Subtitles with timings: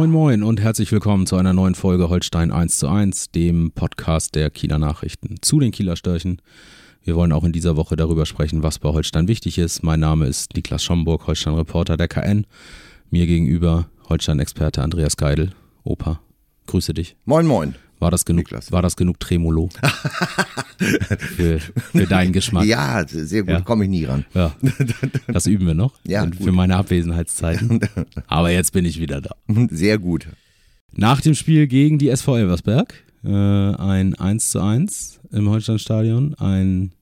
[0.00, 4.34] Moin Moin und herzlich willkommen zu einer neuen Folge Holstein 1 zu 1, dem Podcast
[4.34, 6.40] der Kieler Nachrichten zu den Kieler Störchen.
[7.02, 9.82] Wir wollen auch in dieser Woche darüber sprechen, was bei Holstein wichtig ist.
[9.82, 12.46] Mein Name ist Niklas Schomburg, Holstein-Reporter der KN.
[13.10, 15.52] Mir gegenüber Holstein-Experte Andreas Geidel.
[15.84, 16.22] Opa,
[16.66, 17.14] grüße dich.
[17.26, 17.74] Moin Moin.
[18.00, 18.72] War das genug, Niklas.
[18.72, 19.68] war das genug Tremolo
[21.36, 22.64] für, für deinen Geschmack?
[22.64, 23.60] Ja, sehr gut, Ja.
[23.60, 24.24] komme ich nie ran.
[24.34, 24.54] Ja,
[25.28, 26.52] das üben wir noch Ja, für gut.
[26.52, 27.80] meine Abwesenheitszeiten.
[28.26, 29.36] Aber jetzt bin ich wieder da.
[29.70, 30.26] Sehr gut.
[30.92, 36.92] Nach dem Spiel gegen die SV Elversberg, äh, ein 1 zu 1 im Holsteinstadion, ein,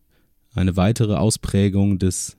[0.54, 2.36] eine weitere Ausprägung des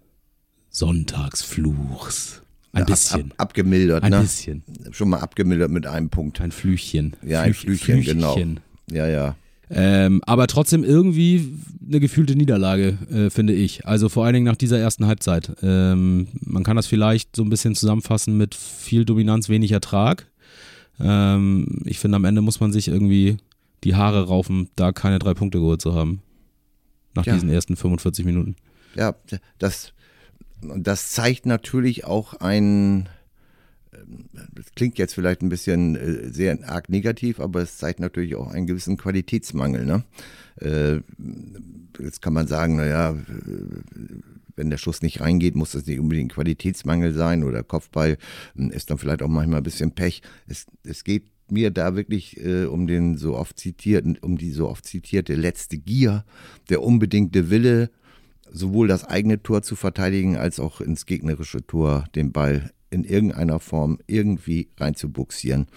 [0.70, 2.39] Sonntagsfluchs.
[2.72, 3.32] Ein Ab, bisschen.
[3.32, 4.22] ab, abgemildert, ein ne?
[4.22, 4.64] bisschen.
[4.92, 6.40] Schon mal abgemildert mit einem Punkt.
[6.40, 7.16] Ein Flüchchen.
[7.26, 8.34] Ja, ein Flüchchen, genau.
[8.34, 8.60] Flüchchen.
[8.92, 9.36] Ja, ja.
[9.72, 11.52] Ähm, aber trotzdem irgendwie
[11.88, 13.86] eine gefühlte Niederlage, äh, finde ich.
[13.86, 15.52] Also vor allen Dingen nach dieser ersten Halbzeit.
[15.62, 20.28] Ähm, man kann das vielleicht so ein bisschen zusammenfassen mit viel Dominanz, wenig Ertrag.
[21.00, 23.38] Ähm, ich finde, am Ende muss man sich irgendwie
[23.84, 26.22] die Haare raufen, da keine drei Punkte geholt zu haben.
[27.16, 27.34] Nach Ja.
[27.34, 28.56] diesen ersten 45 Minuten.
[28.96, 29.16] Ja,
[29.60, 29.94] das,
[30.62, 33.10] das zeigt natürlich auch ein,
[33.94, 38.36] ähm, das klingt jetzt vielleicht ein bisschen äh, sehr arg negativ, aber es zeigt natürlich
[38.36, 39.86] auch einen gewissen Qualitätsmangel.
[39.86, 40.04] Ne?
[40.62, 41.02] Äh,
[42.02, 43.16] Jetzt kann man sagen, naja,
[44.56, 48.18] wenn der Schuss nicht reingeht, muss das nicht unbedingt Qualitätsmangel sein oder Kopfball
[48.56, 50.22] hm, ist dann vielleicht auch manchmal ein bisschen Pech.
[50.48, 54.70] Es, es geht mir da wirklich äh, um den so oft zitierten, um die so
[54.70, 56.24] oft zitierte letzte Gier,
[56.70, 57.90] der unbedingte Wille,
[58.52, 63.60] sowohl das eigene Tor zu verteidigen, als auch ins gegnerische Tor den Ball in irgendeiner
[63.60, 65.68] Form irgendwie reinzubuxieren.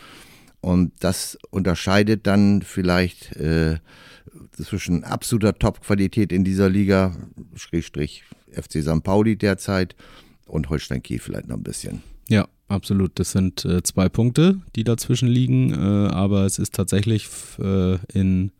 [0.61, 3.79] Und das unterscheidet dann vielleicht äh,
[4.53, 7.17] zwischen absoluter Top-Qualität in dieser Liga,
[7.55, 9.03] Schrägstrich FC St.
[9.03, 9.97] Pauli derzeit,
[10.47, 12.03] und Holstein Kiel vielleicht noch ein bisschen.
[12.29, 13.19] Ja, absolut.
[13.19, 17.29] Das sind äh, zwei Punkte, die dazwischen liegen, äh, aber es ist tatsächlich
[17.59, 18.53] äh, in,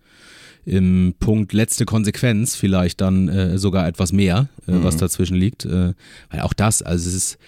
[0.65, 5.65] im Punkt letzte Konsequenz vielleicht dann äh, sogar etwas mehr, äh, was dazwischen liegt.
[5.65, 5.95] Äh,
[6.31, 7.39] weil auch das, also es ist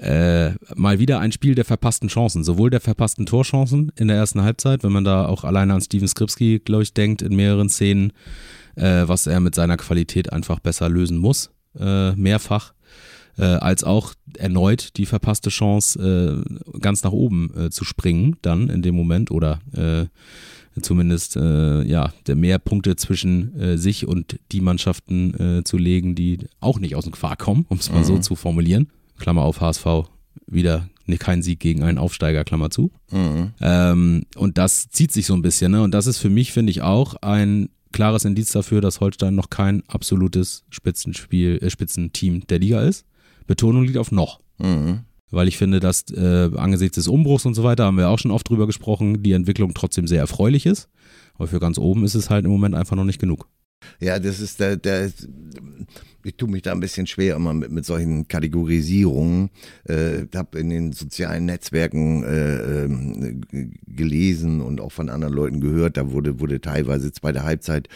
[0.00, 4.42] äh, mal wieder ein Spiel der verpassten Chancen, sowohl der verpassten Torchancen in der ersten
[4.42, 8.12] Halbzeit, wenn man da auch alleine an Steven Skripski, glaube ich, denkt, in mehreren Szenen,
[8.76, 12.72] äh, was er mit seiner Qualität einfach besser lösen muss, äh, mehrfach
[13.38, 18.68] äh, als auch erneut die verpasste Chance, äh, ganz nach oben äh, zu springen, dann
[18.68, 20.06] in dem Moment oder äh,
[20.80, 26.14] zumindest äh, ja der mehr Punkte zwischen äh, sich und die Mannschaften äh, zu legen,
[26.14, 28.88] die auch nicht aus dem Quark kommen, um es mal so zu formulieren.
[29.18, 29.86] Klammer auf HSV
[30.46, 32.90] wieder ne- kein Sieg gegen einen Aufsteiger, Klammer zu.
[33.60, 35.72] Ähm, und das zieht sich so ein bisschen.
[35.72, 35.82] Ne?
[35.82, 39.50] Und das ist für mich, finde ich, auch ein klares Indiz dafür, dass Holstein noch
[39.50, 43.04] kein absolutes Spitzenspiel, äh, Spitzenteam der Liga ist.
[43.46, 44.40] Betonung liegt auf noch.
[45.32, 48.30] Weil ich finde, dass äh, angesichts des Umbruchs und so weiter, haben wir auch schon
[48.30, 50.88] oft drüber gesprochen, die Entwicklung trotzdem sehr erfreulich ist.
[51.34, 53.48] Aber für ganz oben ist es halt im Moment einfach noch nicht genug.
[53.98, 55.10] Ja, das ist der, der
[56.24, 59.50] ich tue mich da ein bisschen schwer immer mit, mit solchen Kategorisierungen.
[59.84, 62.88] Äh, habe in den sozialen Netzwerken äh,
[63.50, 67.88] g- gelesen und auch von anderen Leuten gehört, da wurde, wurde teilweise zweite Halbzeit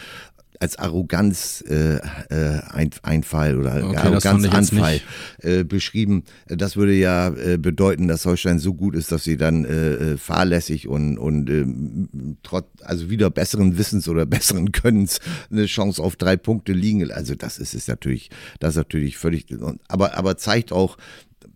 [0.59, 1.97] als Arroganz äh,
[2.29, 2.61] äh,
[3.55, 5.01] oder Okay, Arroganzanfall
[5.41, 6.23] äh, beschrieben.
[6.47, 10.17] Das würde ja äh, bedeuten, dass Holstein so gut ist, dass sie dann äh, äh,
[10.17, 15.19] fahrlässig und, und ähm, trotz, also wieder besseren Wissens oder besseren Könnens
[15.51, 17.11] eine Chance auf drei Punkte liegen.
[17.11, 18.29] Also das ist es natürlich,
[18.59, 19.45] das ist natürlich völlig,
[19.87, 20.97] aber, aber zeigt auch,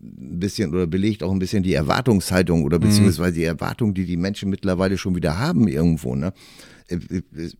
[0.03, 4.17] ein bisschen oder belegt auch ein bisschen die Erwartungshaltung oder beziehungsweise die Erwartung, die die
[4.17, 6.15] Menschen mittlerweile schon wieder haben irgendwo.
[6.15, 6.33] Ne?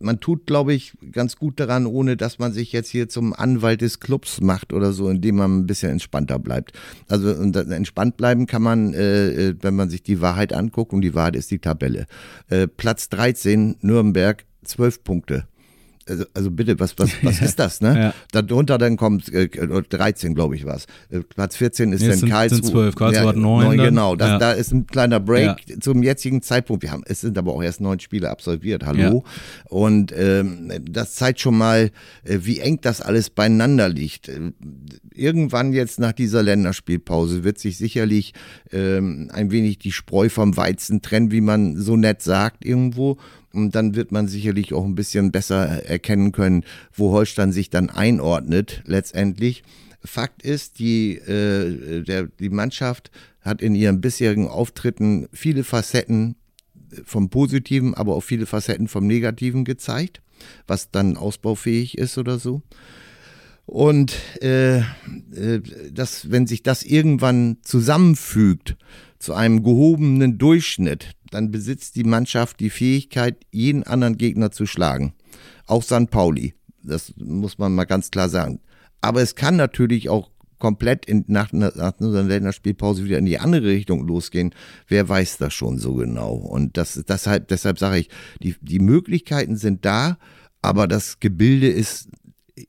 [0.00, 3.80] Man tut, glaube ich, ganz gut daran, ohne dass man sich jetzt hier zum Anwalt
[3.80, 6.72] des Clubs macht oder so, indem man ein bisschen entspannter bleibt.
[7.08, 11.14] Also entspannt bleiben kann man, äh, äh, wenn man sich die Wahrheit anguckt und die
[11.14, 12.06] Wahrheit ist die Tabelle.
[12.48, 15.46] Äh, Platz 13, Nürnberg, 12 Punkte.
[16.08, 18.12] Also, also bitte, was, was, was ist das, ne?
[18.32, 18.40] Ja.
[18.42, 20.86] Darunter dann kommt äh, 13, glaube ich, was.
[21.10, 22.56] Äh, Platz 14 ist Nee, dann sind- Karlsruhe.
[22.62, 22.94] sind 12.
[22.94, 23.86] Karlsruhe hat neun dann.
[23.86, 24.38] Genau, das, Ja.
[24.38, 25.80] da ist ein kleiner Break Ja.
[25.80, 26.82] zum jetzigen Zeitpunkt.
[26.82, 29.24] Wir haben, es sind aber auch erst neun Spiele absolviert, hallo.
[29.68, 31.90] Und ähm, das zeigt schon mal,
[32.24, 34.28] äh, wie eng das alles beieinander liegt.
[34.28, 34.52] Äh,
[35.14, 38.32] Irgendwann jetzt nach dieser Länderspielpause wird sich sicherlich
[38.72, 43.18] ähm, ein wenig die Spreu vom Weizen trennen, wie man so nett sagt irgendwo.
[43.52, 47.90] Und dann wird man sicherlich auch ein bisschen besser erkennen können, wo Holstein sich dann
[47.90, 49.62] einordnet letztendlich.
[50.04, 53.10] Fakt ist, die, äh, der, die Mannschaft
[53.40, 56.36] hat in ihren bisherigen Auftritten viele Facetten
[57.04, 60.22] vom Positiven, aber auch viele Facetten vom Negativen gezeigt,
[60.66, 62.62] was dann ausbaufähig ist oder so.
[63.66, 64.82] Und äh, äh,
[65.92, 68.76] das, wenn sich das irgendwann zusammenfügt
[69.18, 75.14] zu einem gehobenen Durchschnitt, dann besitzt die Mannschaft die Fähigkeit, jeden anderen Gegner zu schlagen.
[75.66, 76.10] Auch St.
[76.10, 76.54] Pauli.
[76.82, 78.60] Das muss man mal ganz klar sagen.
[79.00, 83.66] Aber es kann natürlich auch komplett in, nach, nach unserer Länderspielpause wieder in die andere
[83.66, 84.54] Richtung losgehen.
[84.86, 86.34] Wer weiß das schon so genau?
[86.34, 90.18] Und das, deshalb, deshalb sage ich, die, die Möglichkeiten sind da,
[90.60, 92.10] aber das Gebilde ist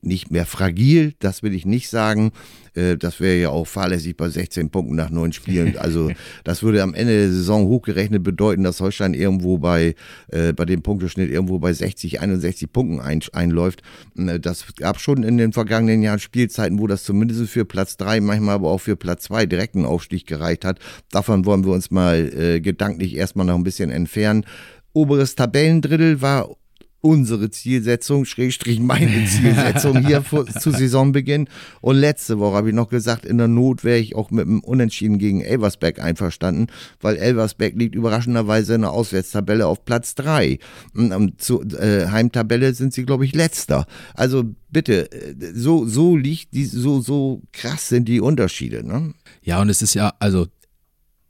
[0.02, 2.32] nicht mehr fragil, das will ich nicht sagen.
[2.74, 5.78] Äh, das wäre ja auch fahrlässig bei 16 Punkten nach neun Spielen.
[5.78, 6.12] Also
[6.44, 9.96] das würde am Ende der Saison hochgerechnet bedeuten, dass Holstein irgendwo bei,
[10.30, 13.82] äh, bei dem Punkteschnitt irgendwo bei 60, 61 Punkten ein, einläuft.
[14.18, 18.22] Äh, das gab schon in den vergangenen Jahren Spielzeiten, wo das zumindest für Platz drei,
[18.22, 20.80] manchmal aber auch für Platz zwei direkten Aufstieg gereicht hat.
[21.12, 24.46] Davon wollen wir uns mal äh, gedanklich erstmal noch ein bisschen entfernen.
[24.94, 26.56] Oberes Tabellendrittel war
[27.04, 31.50] unsere Zielsetzung, Schrägstrich meine Zielsetzung hier vor, zu Saisonbeginn.
[31.82, 34.62] Und letzte Woche habe ich noch gesagt, in der Not wäre ich auch mit einem
[34.62, 36.68] Unentschieden gegen Elversberg einverstanden,
[37.02, 40.60] weil Elversberg liegt überraschenderweise in der Auswärtstabelle auf Platz 3.
[40.94, 43.86] Und zur äh, Heimtabelle sind sie, glaube ich, letzter.
[44.14, 48.88] Also bitte, äh, so, so liegt die, so, so krass sind die Unterschiede.
[48.88, 49.14] Ne?
[49.42, 50.48] Ja, und es ist ja, also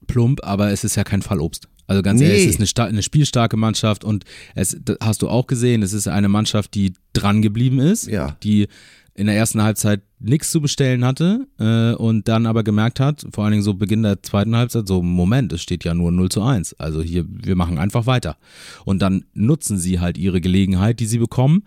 [0.06, 1.68] plump, aber es ist ja kein Fallobst.
[1.88, 2.28] Also ganz nee.
[2.28, 4.24] ehrlich, es ist eine, eine, spielstarke Mannschaft und
[4.56, 8.38] es hast du auch gesehen, es ist eine Mannschaft, die dran geblieben ist, ja.
[8.44, 8.68] die
[9.16, 13.44] in der ersten Halbzeit nichts zu bestellen hatte äh, und dann aber gemerkt hat, vor
[13.44, 16.42] allen Dingen so Beginn der zweiten Halbzeit, so Moment, es steht ja nur 0 zu
[16.42, 16.80] 1.
[16.80, 18.38] Also hier, wir machen einfach weiter.
[18.86, 21.64] Und dann nutzen sie halt ihre Gelegenheit, die sie bekommen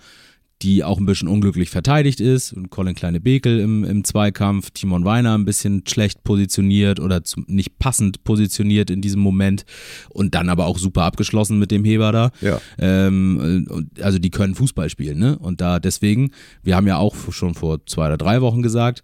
[0.62, 2.52] die auch ein bisschen unglücklich verteidigt ist.
[2.52, 7.78] Und Colin Kleine-Bekel im, im Zweikampf, Timon Weiner ein bisschen schlecht positioniert oder zum, nicht
[7.78, 9.64] passend positioniert in diesem Moment.
[10.08, 12.30] Und dann aber auch super abgeschlossen mit dem Heber da.
[12.40, 12.60] Ja.
[12.78, 15.38] Ähm, also die können Fußball spielen, ne?
[15.38, 16.30] Und da deswegen,
[16.62, 19.02] wir haben ja auch schon vor zwei oder drei Wochen gesagt,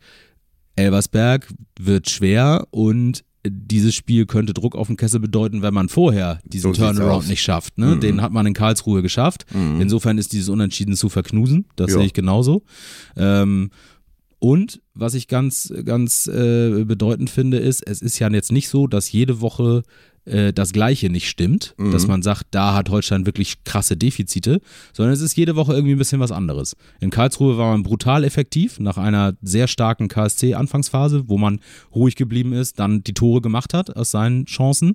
[0.76, 6.40] Elversberg wird schwer und dieses Spiel könnte Druck auf den Kessel bedeuten, wenn man vorher
[6.44, 7.76] diesen so Turnaround nicht schafft.
[7.76, 7.96] Ne?
[7.96, 8.00] Mhm.
[8.00, 9.46] Den hat man in Karlsruhe geschafft.
[9.52, 9.80] Mhm.
[9.80, 11.66] Insofern ist dieses Unentschieden zu verknusen.
[11.76, 11.98] Das ja.
[11.98, 12.62] sehe ich genauso.
[13.16, 13.70] Ähm,
[14.38, 18.86] und was ich ganz, ganz äh, bedeutend finde, ist, es ist ja jetzt nicht so,
[18.86, 19.82] dass jede Woche
[20.24, 21.90] äh, das Gleiche nicht stimmt, mhm.
[21.90, 24.60] dass man sagt, da hat Holstein wirklich krasse Defizite,
[24.92, 26.76] sondern es ist jede Woche irgendwie ein bisschen was anderes.
[27.00, 31.60] In Karlsruhe war man brutal effektiv nach einer sehr starken KSC-Anfangsphase, wo man
[31.94, 34.94] ruhig geblieben ist, dann die Tore gemacht hat aus seinen Chancen.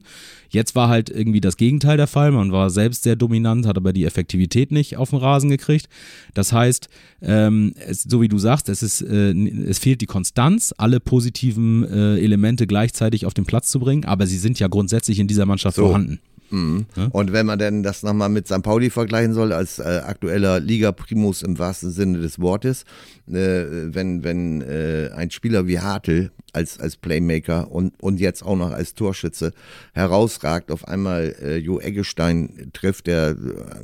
[0.50, 2.32] Jetzt war halt irgendwie das Gegenteil der Fall.
[2.32, 5.90] Man war selbst sehr dominant, hat aber die Effektivität nicht auf den Rasen gekriegt.
[6.34, 6.88] Das heißt,
[7.22, 11.84] ähm, es, so wie du sagst, es, ist, äh, es fehlt die Konstanz, alle positiven
[11.84, 15.28] äh, Elemente gleichzeitig auf den Platz zu bringen, aber sie sind ja grundsätzlich nicht in
[15.28, 15.88] dieser Mannschaft so.
[15.88, 16.20] vorhanden.
[16.50, 16.86] Mhm.
[16.96, 17.08] Ja?
[17.12, 18.64] Und wenn man denn das nochmal mit St.
[18.64, 22.84] Pauli vergleichen soll, als äh, aktueller Liga-Primus im wahrsten Sinne des Wortes,
[23.28, 28.56] äh, wenn, wenn äh, ein Spieler wie Hartl als, als Playmaker und, und jetzt auch
[28.56, 29.54] noch als Torschütze
[29.94, 33.36] herausragt, auf einmal äh, Jo Eggestein trifft, der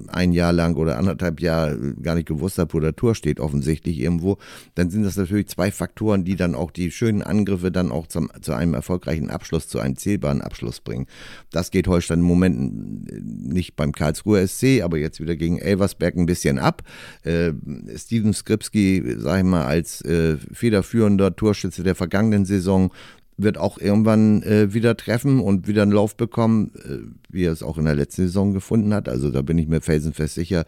[0.08, 4.00] ein Jahr lang oder anderthalb Jahre gar nicht gewusst hat, wo der Tor steht, offensichtlich
[4.00, 4.38] irgendwo,
[4.76, 8.32] dann sind das natürlich zwei Faktoren, die dann auch die schönen Angriffe dann auch zum,
[8.42, 11.08] zu einem erfolgreichen Abschluss, zu einem zählbaren Abschluss bringen.
[11.52, 16.26] Das geht Holstein im Moment nicht beim Karlsruher SC, aber jetzt wieder gegen Elversberg ein
[16.26, 16.84] bisschen ab.
[17.24, 17.52] Äh,
[17.96, 22.92] Steven Skripski, sag ich mal, als äh, federführender Torschütze der vergangenen Saison
[23.38, 26.98] wird auch irgendwann äh, wieder treffen und wieder einen Lauf bekommen, äh,
[27.30, 29.10] wie er es auch in der letzten Saison gefunden hat.
[29.10, 30.66] Also da bin ich mir felsenfest sicher.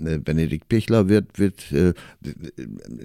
[0.00, 1.94] Äh, Benedikt Pichler wird, wird äh,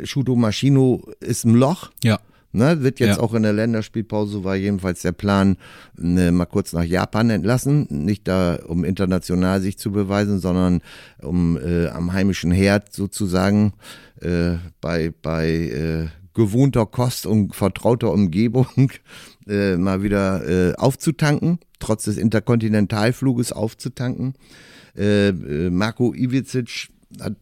[0.04, 1.92] Shuto Maschino ist im Loch.
[2.04, 2.20] Ja.
[2.52, 3.20] Ne, wird jetzt ja.
[3.20, 5.58] auch in der Länderspielpause, war jedenfalls der Plan,
[5.96, 7.86] ne, mal kurz nach Japan entlassen.
[7.90, 10.82] Nicht da, um international sich zu beweisen, sondern
[11.22, 13.74] um äh, am heimischen Herd sozusagen
[14.22, 18.68] äh, bei, bei äh, gewohnter Kost und vertrauter Umgebung
[19.48, 24.34] äh, mal wieder äh, aufzutanken, trotz des Interkontinentalfluges aufzutanken.
[24.98, 25.34] Äh,
[25.70, 26.90] Marco Iwicic
[27.22, 27.36] hat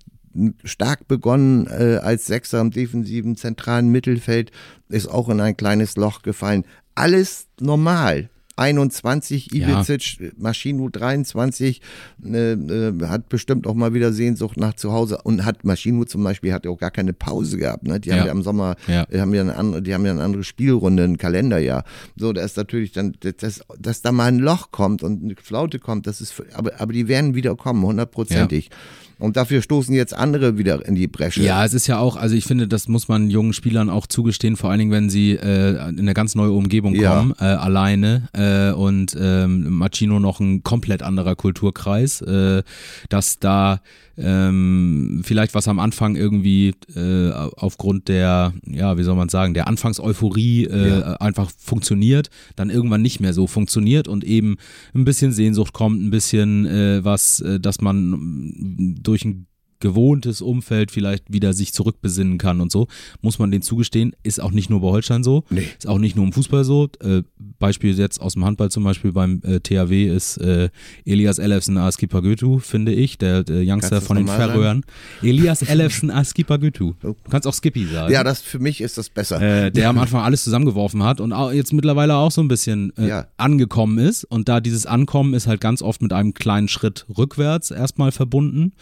[0.64, 4.52] stark begonnen äh, als Sechser im defensiven zentralen Mittelfeld,
[4.90, 6.66] ist auch in ein kleines Loch gefallen.
[6.96, 8.30] Alles normal.
[8.58, 10.30] 21, Ibizic, ja.
[10.36, 11.82] Maschino 23,
[12.26, 16.24] äh, äh, hat bestimmt auch mal wieder Sehnsucht nach zu Hause und hat Maschino zum
[16.24, 17.84] Beispiel hat auch gar keine Pause gehabt.
[17.84, 18.00] Ne?
[18.00, 19.06] Die haben ja im Sommer, ja.
[19.06, 21.84] Die haben ja eine andere, die haben ja eine andere Spielrunde, ein Kalenderjahr.
[22.16, 25.78] So, da ist natürlich dann, dass, dass da mal ein Loch kommt und eine Flaute
[25.78, 28.70] kommt, das ist, aber, aber die werden wieder kommen, hundertprozentig.
[28.72, 28.78] Ja.
[29.20, 31.42] Und dafür stoßen jetzt andere wieder in die Bresche.
[31.42, 34.58] Ja, es ist ja auch, also ich finde, das muss man jungen Spielern auch zugestehen,
[34.58, 37.54] vor allen Dingen, wenn sie äh, in eine ganz neue Umgebung kommen, ja.
[37.54, 42.62] äh, alleine äh, und ähm, Machino noch ein komplett anderer Kulturkreis, äh,
[43.10, 43.82] dass da
[44.18, 49.68] ähm, vielleicht was am Anfang irgendwie äh, aufgrund der, ja, wie soll man sagen, der
[49.68, 51.14] Anfangseuphorie äh, ja.
[51.16, 54.58] einfach funktioniert, dann irgendwann nicht mehr so funktioniert und eben
[54.94, 59.47] ein bisschen Sehnsucht kommt, ein bisschen äh, was, äh, dass man durch ein
[59.80, 62.88] gewohntes Umfeld vielleicht wieder sich zurückbesinnen kann und so,
[63.22, 65.68] muss man den zugestehen, ist auch nicht nur bei Holstein so, nee.
[65.78, 66.90] ist auch nicht nur im Fußball so.
[67.02, 67.24] Äh,
[67.60, 70.70] Beispiel jetzt aus dem Handball zum Beispiel beim äh, THW ist äh,
[71.06, 74.84] Elias Elefsen Askipagötu, finde ich, der, der Youngster von den Färöern.
[75.22, 76.94] Elias Elefsen Askipagötu.
[77.02, 78.14] Du kannst auch Skippy sagen.
[78.14, 79.42] Ja, das für mich ist das besser.
[79.42, 82.94] Äh, der am Anfang alles zusammengeworfen hat und auch jetzt mittlerweile auch so ein bisschen
[82.98, 83.28] äh, ja.
[83.38, 87.72] angekommen ist und da dieses Ankommen ist halt ganz oft mit einem kleinen Schritt rückwärts
[87.72, 88.74] erstmal verbunden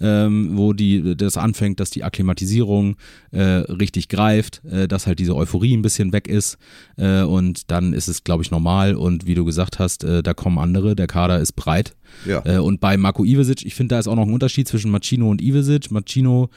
[0.00, 2.96] ähm, wo die, das anfängt, dass die Akklimatisierung
[3.30, 6.58] äh, richtig greift, äh, dass halt diese Euphorie ein bisschen weg ist
[6.96, 10.34] äh, und dann ist es, glaube ich, normal und wie du gesagt hast, äh, da
[10.34, 11.94] kommen andere, der Kader ist breit.
[12.26, 12.42] Ja.
[12.44, 15.30] Äh, und bei Marco Ivesic, ich finde, da ist auch noch ein Unterschied zwischen Machino
[15.30, 15.90] und Ivesic.
[15.90, 16.50] Machino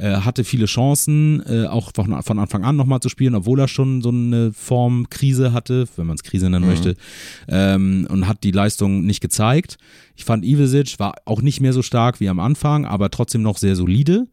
[0.00, 3.68] äh, hatte viele Chancen, äh, auch von, von Anfang an nochmal zu spielen, obwohl er
[3.68, 6.70] schon so eine Formkrise hatte, wenn man es Krise nennen mhm.
[6.70, 6.96] möchte,
[7.48, 9.76] ähm, und hat die Leistung nicht gezeigt.
[10.16, 13.58] Ich fand Ivesic war auch nicht mehr so stark wie am Anfang, aber trotzdem noch
[13.58, 14.26] sehr solide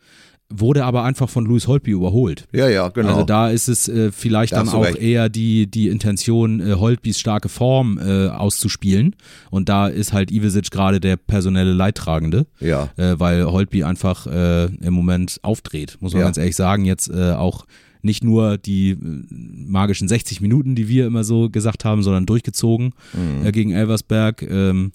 [0.50, 2.48] wurde aber einfach von Louis Holtby überholt.
[2.54, 3.10] Ja, ja, genau.
[3.10, 4.98] Also da ist es äh, vielleicht da dann auch recht.
[4.98, 9.16] eher die, die Intention, äh, Holtbys starke Form äh, auszuspielen.
[9.50, 12.48] Und da ist halt Ivesic gerade der personelle Leidtragende.
[12.60, 12.90] Ja.
[12.96, 16.28] Äh, weil Holtby einfach äh, im Moment aufdreht, muss man ja.
[16.28, 16.86] ganz ehrlich sagen.
[16.86, 17.66] Jetzt äh, auch
[18.02, 18.98] nicht nur die
[19.30, 23.52] magischen 60 Minuten, die wir immer so gesagt haben, sondern durchgezogen mhm.
[23.52, 24.44] gegen Elversberg.
[24.44, 24.94] Ähm,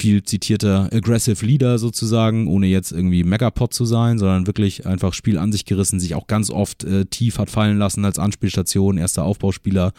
[0.00, 5.36] viel zitierter Aggressive Leader sozusagen, ohne jetzt irgendwie Megapod zu sein, sondern wirklich einfach Spiel
[5.36, 9.24] an sich gerissen, sich auch ganz oft äh, tief hat fallen lassen als Anspielstation, erster
[9.24, 9.92] Aufbauspieler.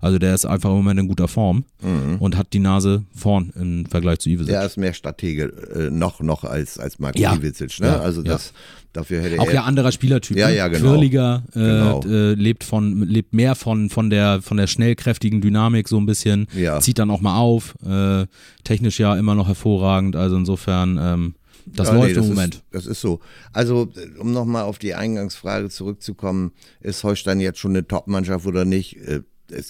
[0.00, 2.16] Also der ist einfach im Moment in guter Form mhm.
[2.18, 4.52] und hat die Nase vorn im Vergleich zu Ivesic.
[4.52, 5.44] Der ist mehr Stratege
[5.74, 7.34] äh, noch, noch als, als Marco ja.
[7.34, 7.80] Ivesic.
[7.80, 7.86] Ne?
[7.86, 8.85] Ja, also das, ja.
[8.96, 10.38] Dafür hätte auch ja anderer Spielertyp.
[10.38, 10.92] Ja, ja, genau.
[10.92, 12.00] Quirliger, äh, genau.
[12.02, 16.46] Äh, lebt von, lebt mehr von, von der, von der schnellkräftigen Dynamik so ein bisschen.
[16.56, 16.80] Ja.
[16.80, 17.74] Zieht dann auch mal auf.
[17.86, 18.26] Äh,
[18.64, 20.16] technisch ja immer noch hervorragend.
[20.16, 21.34] Also insofern, ähm,
[21.66, 22.54] das ja, läuft nee, das im Moment.
[22.54, 23.20] Ist, das ist so.
[23.52, 28.96] Also, um nochmal auf die Eingangsfrage zurückzukommen, ist Holstein jetzt schon eine Top-Mannschaft oder nicht?
[28.96, 29.20] Äh,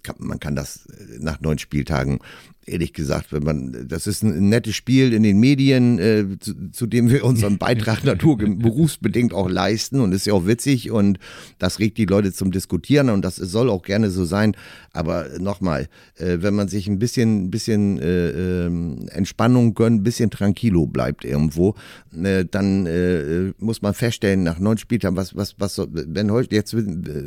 [0.02, 0.86] Kann, man kann das
[1.18, 2.20] nach neun Spieltagen
[2.66, 6.86] ehrlich gesagt, wenn man, das ist ein nettes Spiel in den Medien, äh, zu, zu,
[6.86, 11.18] dem wir unseren Beitrag natur berufsbedingt auch leisten und ist ja auch witzig und
[11.58, 14.56] das regt die Leute zum Diskutieren und das soll auch gerne so sein.
[14.92, 18.66] Aber nochmal, äh, wenn man sich ein bisschen, bisschen äh, äh,
[19.10, 21.74] Entspannung gönnt, ein bisschen tranquilo bleibt irgendwo,
[22.20, 26.74] äh, dann äh, muss man feststellen, nach neun Spieltagen, was, was, was, wenn Hol jetzt
[26.74, 26.84] äh,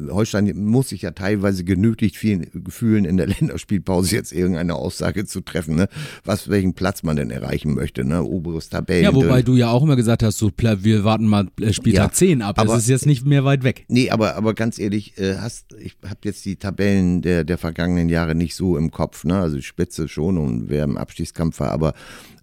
[0.10, 5.75] Holstein muss sich ja teilweise genötigt fühlen, in der Länderspielpause jetzt irgendeine Aussage zu treffen,
[5.75, 5.88] ne?
[6.25, 8.24] was, welchen Platz man denn erreichen möchte, ne?
[8.24, 9.03] oberes Tabellen.
[9.03, 12.13] Ja, wobei du ja auch immer gesagt hast, so, wir warten mal äh, Spieltag ja,
[12.13, 13.86] 10 ab, aber, es ist jetzt nicht mehr weit weg.
[13.88, 18.09] Nee, aber, aber ganz ehrlich, äh, hast, ich habe jetzt die Tabellen der, der vergangenen
[18.09, 19.39] Jahre nicht so im Kopf, ne?
[19.39, 21.93] also Spitze schon und wer im Abstiegskampf war, aber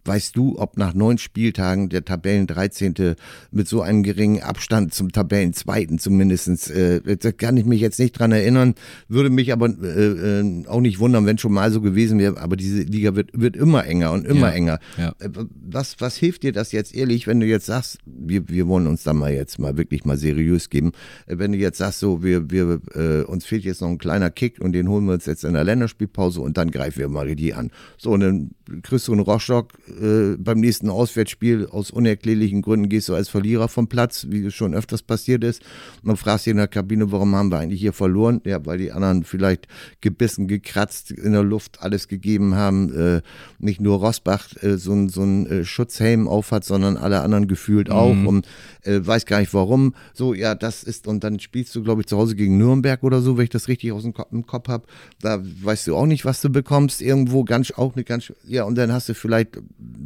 [0.06, 3.16] Weißt du, ob nach neun Spieltagen der Tabellen 13.
[3.50, 7.98] mit so einem geringen Abstand zum Tabellen zweiten zumindestens, äh, da kann ich mich jetzt
[7.98, 8.74] nicht dran erinnern,
[9.08, 12.56] würde mich aber äh, äh, auch nicht wundern, wenn schon mal so gewesen wäre, aber
[12.56, 14.78] diese Liga wird, wird immer enger und immer ja, enger.
[14.96, 15.08] Ja.
[15.18, 18.86] Äh, was, was hilft dir das jetzt ehrlich, wenn du jetzt sagst, wir, wir wollen
[18.86, 20.92] uns da mal jetzt mal wirklich mal seriös geben,
[21.26, 24.30] äh, wenn du jetzt sagst, so, wir, wir, äh, uns fehlt jetzt noch ein kleiner
[24.30, 27.34] Kick und den holen wir uns jetzt in der Länderspielpause und dann greifen wir mal
[27.34, 27.70] die an.
[27.98, 28.50] So, und dann
[28.82, 33.68] kriegst du einen Rostock äh, beim nächsten Auswärtsspiel aus unerklärlichen Gründen gehst du als Verlierer
[33.68, 35.62] vom Platz, wie es schon öfters passiert ist.
[36.02, 38.40] Und dann fragst du in der Kabine, warum haben wir eigentlich hier verloren?
[38.44, 39.68] Ja, weil die anderen vielleicht
[40.00, 42.92] gebissen, gekratzt, in der Luft alles gegeben haben.
[42.92, 43.22] Äh,
[43.58, 48.14] nicht nur Rosbach äh, so, so ein äh, Schutzhelm aufhat, sondern alle anderen gefühlt auch.
[48.14, 48.26] Mhm.
[48.26, 48.46] Und
[48.82, 49.94] äh, weiß gar nicht warum.
[50.14, 53.20] So, ja, das ist, und dann spielst du, glaube ich, zu Hause gegen Nürnberg oder
[53.20, 54.86] so, wenn ich das richtig aus dem Kopf, im Kopf habe.
[55.20, 57.00] Da weißt du auch nicht, was du bekommst.
[57.02, 59.58] Irgendwo ganz, auch eine ganz, ja, und dann hast du vielleicht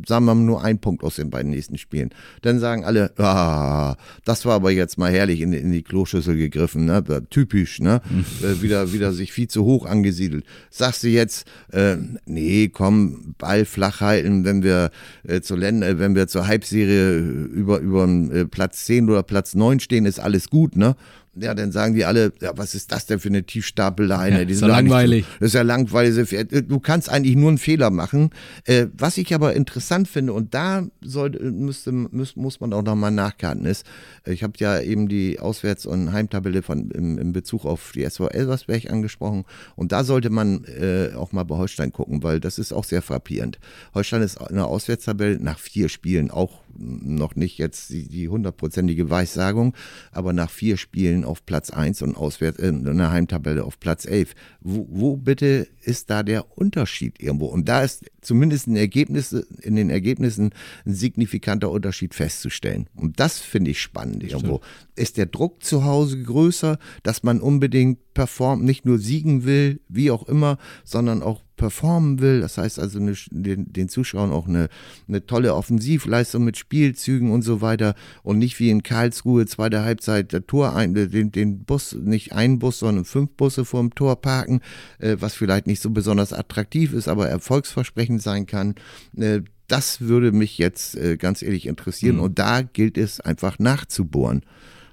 [0.06, 2.10] sagen wir mal nur ein Punkt aus den beiden nächsten Spielen.
[2.42, 6.84] Dann sagen alle, ah, das war aber jetzt mal herrlich in, in die Kloschüssel gegriffen,
[6.84, 7.04] ne?
[7.30, 8.00] typisch, ne?
[8.42, 10.44] Äh, wieder, wieder sich viel zu hoch angesiedelt.
[10.70, 11.96] Sagst du jetzt, äh,
[12.26, 14.90] nee, komm, Ball flach halten, wenn wir
[15.24, 19.80] äh, zur Länder, wenn wir zur Halbserie über, über äh, Platz 10 oder Platz 9
[19.80, 20.96] stehen, ist alles gut, ne?
[21.36, 24.40] Ja, dann sagen die alle, ja, was ist das denn für eine Tiefstapelleine?
[24.40, 25.26] Ja, die ist ja langweilig.
[25.38, 26.28] das ist ja langweilig.
[26.66, 28.30] Du kannst eigentlich nur einen Fehler machen.
[28.64, 33.12] Äh, was ich aber interessant finde, und da sollte, müsste, muss, muss man auch nochmal
[33.12, 33.86] nachkarten, ist,
[34.24, 38.02] äh, ich habe ja eben die Auswärts- und Heimtabelle von, im, im Bezug auf die
[38.02, 39.44] SV Elversberg angesprochen.
[39.76, 43.02] Und da sollte man äh, auch mal bei Holstein gucken, weil das ist auch sehr
[43.02, 43.60] frappierend.
[43.94, 49.74] Holstein ist in der Auswärtstabelle nach vier Spielen auch noch nicht jetzt die hundertprozentige Weissagung,
[50.12, 54.06] aber nach vier Spielen auf Platz 1 und auswärts äh, in der Heimtabelle auf Platz
[54.06, 54.34] 11.
[54.60, 57.46] Wo, wo bitte ist da der Unterschied irgendwo?
[57.46, 60.50] Und da ist zumindest in, Ergebnisse, in den Ergebnissen
[60.84, 62.88] ein signifikanter Unterschied festzustellen.
[62.94, 64.60] Und das finde ich spannend irgendwo.
[64.62, 64.98] Stimmt.
[64.98, 70.10] Ist der Druck zu Hause größer, dass man unbedingt performt, nicht nur siegen will, wie
[70.10, 72.40] auch immer, sondern auch performen will.
[72.40, 74.68] Das heißt also eine, den, den, Zuschauern auch eine,
[75.08, 80.32] eine tolle Offensivleistung mit Spielzügen und so weiter und nicht wie in Karlsruhe zweite Halbzeit
[80.32, 84.60] der Tor ein, den, den Bus, nicht einen Bus, sondern fünf Busse vorm Tor parken,
[84.98, 88.74] äh, was vielleicht nicht so besonders attraktiv ist, aber erfolgsversprechend sein kann.
[89.16, 92.22] Äh, das würde mich jetzt äh, ganz ehrlich interessieren mhm.
[92.22, 94.42] und da gilt es einfach nachzubohren.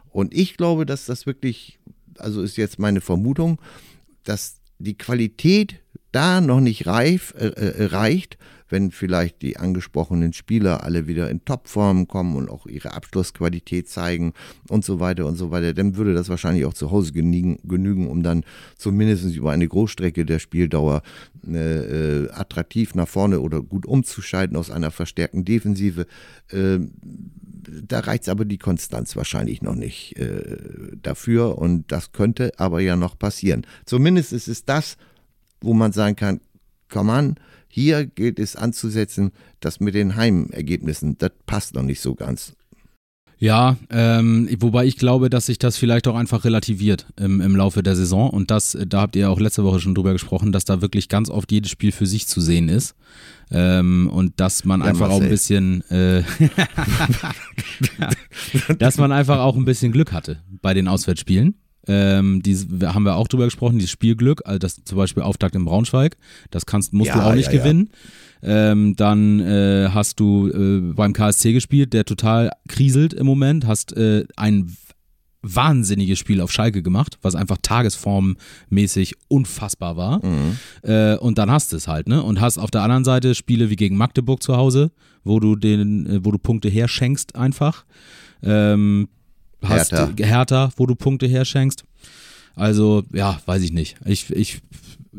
[0.10, 1.80] Und ich glaube, dass das wirklich,
[2.20, 3.60] also ist jetzt meine Vermutung,
[4.24, 5.80] dass die Qualität
[6.12, 8.38] da noch nicht reif, äh, äh, reicht,
[8.70, 14.34] wenn vielleicht die angesprochenen Spieler alle wieder in Topform kommen und auch ihre Abschlussqualität zeigen
[14.70, 18.08] und so weiter und so weiter, dann würde das wahrscheinlich auch zu Hause genügen, genügen
[18.08, 18.44] um dann
[18.78, 21.02] zumindest über eine Großstrecke der Spieldauer
[21.48, 26.06] äh, äh, attraktiv nach vorne oder gut umzuschalten aus einer verstärkten Defensive.
[26.52, 26.80] Äh,
[27.68, 30.58] da reicht aber die Konstanz wahrscheinlich noch nicht äh,
[31.02, 33.66] dafür und das könnte aber ja noch passieren.
[33.86, 34.98] Zumindest ist es das,
[35.62, 36.42] wo man sagen kann,
[36.90, 37.36] komm an,
[37.68, 42.57] hier gilt es anzusetzen, dass mit den Heimergebnissen, das passt noch nicht so ganz.
[43.40, 47.84] Ja, ähm, wobei ich glaube, dass sich das vielleicht auch einfach relativiert im, im Laufe
[47.84, 48.30] der Saison.
[48.32, 51.30] Und das, da habt ihr auch letzte Woche schon drüber gesprochen, dass da wirklich ganz
[51.30, 52.96] oft jedes Spiel für sich zu sehen ist.
[53.52, 55.18] Ähm, und dass man ja, einfach Marcel.
[55.18, 56.24] auch ein bisschen, äh,
[58.80, 61.56] dass man einfach auch ein bisschen Glück hatte bei den Auswärtsspielen.
[61.88, 65.64] Ähm, die haben wir auch drüber gesprochen, dieses Spielglück, also das zum Beispiel Auftakt in
[65.64, 66.18] Braunschweig,
[66.52, 67.90] das kannst, musst ja, du auch nicht ja, gewinnen.
[67.92, 67.98] Ja.
[68.44, 73.96] Ähm, dann äh, hast du äh, beim KSC gespielt, der total kriselt im Moment, hast
[73.98, 74.76] äh, ein
[75.42, 80.26] wahnsinniges Spiel auf Schalke gemacht, was einfach tagesformmäßig unfassbar war.
[80.26, 80.58] Mhm.
[80.84, 82.22] Äh, und dann hast du es halt, ne?
[82.24, 84.92] Und hast auf der anderen Seite Spiele wie gegen Magdeburg zu Hause,
[85.24, 87.86] wo du den, äh, wo du Punkte herschenkst einfach.
[88.44, 89.08] Ähm,
[89.64, 90.12] hast Hertha.
[90.24, 91.84] Hertha, wo du Punkte herschenkst.
[92.56, 93.98] Also, ja, weiß ich nicht.
[94.06, 94.62] Ich, ich,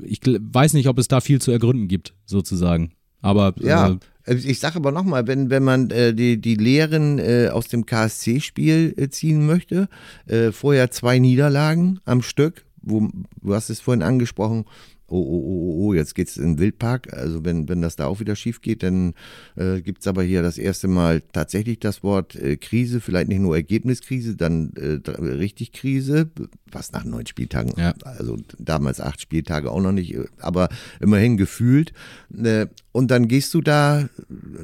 [0.02, 2.90] ich weiß nicht, ob es da viel zu ergründen gibt, sozusagen.
[3.20, 3.98] Aber ja.
[4.24, 7.87] Äh, ich sage aber nochmal, wenn, wenn man äh, die, die Lehren äh, aus dem
[7.87, 9.88] KSC-Spiel äh, ziehen möchte,
[10.26, 13.09] äh, vorher zwei Niederlagen am Stück, wo,
[13.42, 14.64] du hast es vorhin angesprochen,
[15.09, 17.12] oh, oh, oh, oh, oh jetzt geht's in den Wildpark.
[17.12, 19.14] Also wenn, wenn das da auch wieder schief geht, dann
[19.57, 23.40] äh, gibt es aber hier das erste Mal tatsächlich das Wort äh, Krise, vielleicht nicht
[23.40, 26.31] nur Ergebniskrise, dann äh, richtig Krise,
[26.70, 27.94] was nach neun Spieltagen, ja.
[28.02, 30.68] also damals acht Spieltage auch noch nicht, aber
[31.00, 31.92] immerhin gefühlt.
[32.37, 32.66] Äh,
[32.98, 34.08] und dann gehst du da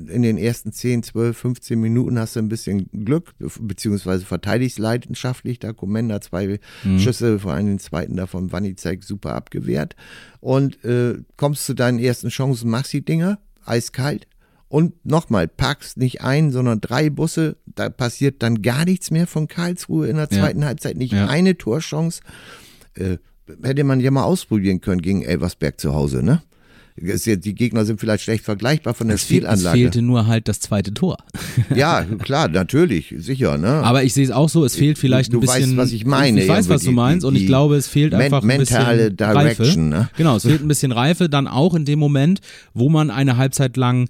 [0.08, 5.60] in den ersten 10, 12, 15 Minuten hast du ein bisschen Glück, beziehungsweise verteidigst leidenschaftlich.
[5.60, 6.98] Da Komenda zwei mhm.
[6.98, 9.94] Schüsse, vor allem den zweiten davon Wanizek super abgewehrt.
[10.40, 14.26] Und äh, kommst zu deinen ersten Chancen, machst die Dinger, eiskalt.
[14.66, 17.56] Und nochmal, packst nicht ein, sondern drei Busse.
[17.66, 20.66] Da passiert dann gar nichts mehr von Karlsruhe in der zweiten ja.
[20.66, 20.96] Halbzeit.
[20.96, 21.28] Nicht ja.
[21.28, 22.20] eine Torchance.
[22.94, 23.18] Äh,
[23.62, 26.42] hätte man ja mal ausprobieren können gegen Elversberg zu Hause, ne?
[26.96, 29.76] Die Gegner sind vielleicht schlecht vergleichbar von der es Spielanlage.
[29.76, 31.16] Es fehlte nur halt das zweite Tor.
[31.74, 33.58] ja, klar, natürlich, sicher.
[33.58, 33.68] Ne?
[33.68, 35.62] Aber ich sehe es auch so, es fehlt vielleicht du ein bisschen.
[35.62, 36.42] Du weißt, was ich meine.
[36.42, 39.92] Ich weiß, was du meinst und ich glaube, es fehlt einfach ein mentale bisschen Direction.
[39.92, 40.04] Reife.
[40.04, 40.10] Ne?
[40.16, 42.40] Genau, es fehlt ein bisschen Reife, dann auch in dem Moment,
[42.74, 44.08] wo man eine Halbzeit lang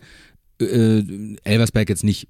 [0.61, 1.03] äh,
[1.45, 2.29] Elversberg jetzt nicht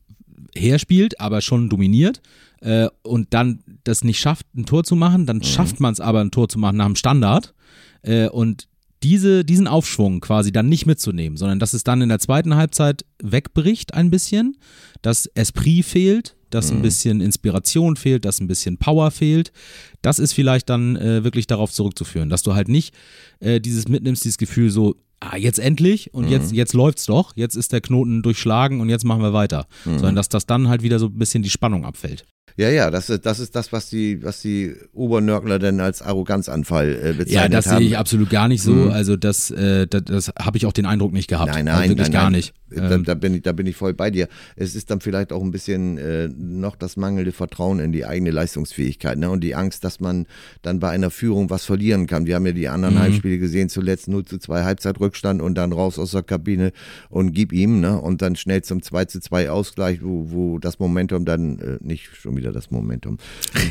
[0.55, 2.23] herspielt, aber schon dominiert
[2.61, 5.45] äh, und dann das nicht schafft, ein Tor zu machen, dann mhm.
[5.45, 7.55] schafft man es aber, ein Tor zu machen nach dem Standard.
[8.03, 8.69] Äh, und
[9.05, 13.05] diese, diesen Aufschwung quasi dann nicht mitzunehmen, sondern dass es dann in der zweiten Halbzeit
[13.23, 14.57] wegbricht ein bisschen,
[15.03, 16.83] dass Esprit fehlt, dass ein mhm.
[16.83, 19.53] bisschen Inspiration fehlt, dass ein bisschen Power fehlt.
[20.01, 22.95] Das ist vielleicht dann äh, wirklich darauf zurückzuführen, dass du halt nicht
[23.41, 27.57] äh, dieses mitnimmst, dieses Gefühl so, ah, jetzt endlich und jetzt, jetzt läuft's doch, jetzt
[27.57, 29.67] ist der Knoten durchschlagen und jetzt machen wir weiter.
[29.85, 32.25] Sondern dass das dann halt wieder so ein bisschen die Spannung abfällt.
[32.57, 36.89] Ja, ja, das ist das, ist das was, die, was die Obernörgler denn als Arroganzanfall
[36.93, 37.79] äh, bezeichnet Ja, das haben.
[37.79, 38.91] sehe ich absolut gar nicht so.
[38.91, 41.53] Also das, äh, das, das habe ich auch den Eindruck nicht gehabt.
[41.53, 42.33] Nein, Also nein, wirklich nein, gar nein.
[42.33, 42.55] nicht.
[42.71, 44.27] Da, Ähm, da, bin ich, da bin ich voll bei dir.
[44.57, 48.31] Es ist dann vielleicht auch ein bisschen äh, noch das mangelnde Vertrauen in die eigene
[48.31, 49.31] Leistungsfähigkeit ne?
[49.31, 50.27] und die Angst, dass man
[50.63, 52.27] dann bei einer Führung was verlieren kann.
[52.27, 53.01] Wir haben ja die anderen Mhm.
[53.01, 56.73] Heimspiele gesehen, zuletzt 0 zu 2 Halbzeitrückstand und dann raus aus der Kabine
[57.11, 58.01] und gib ihm ne?
[58.01, 62.17] und dann schnell zum 2 zu 2 Ausgleich, wo, wo das Momentum dann, äh, nicht
[62.17, 63.19] schon wieder das Momentum,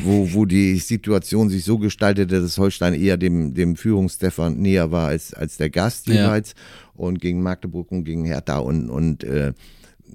[0.04, 5.08] wo, wo die Situation sich so gestaltete, dass Holstein eher dem, dem Führungsstefan näher war
[5.08, 6.30] als, als der Gast Ja.
[6.94, 9.52] Und gegen Magdeburg und gegen Hertha und, und äh,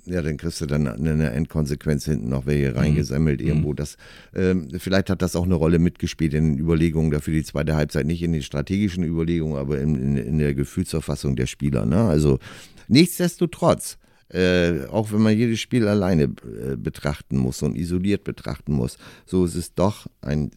[0.05, 3.73] ja, dann kriegst du dann eine Endkonsequenz hinten noch welche reingesammelt irgendwo.
[3.73, 3.97] Das,
[4.35, 8.05] ähm, vielleicht hat das auch eine Rolle mitgespielt in den Überlegungen dafür die zweite Halbzeit,
[8.05, 11.85] nicht in den strategischen Überlegungen, aber in, in, in der Gefühlsverfassung der Spieler.
[11.85, 11.97] Ne?
[11.97, 12.39] Also
[12.87, 13.97] nichtsdestotrotz,
[14.29, 19.45] äh, auch wenn man jedes Spiel alleine äh, betrachten muss und isoliert betrachten muss, so
[19.45, 20.51] ist es doch ein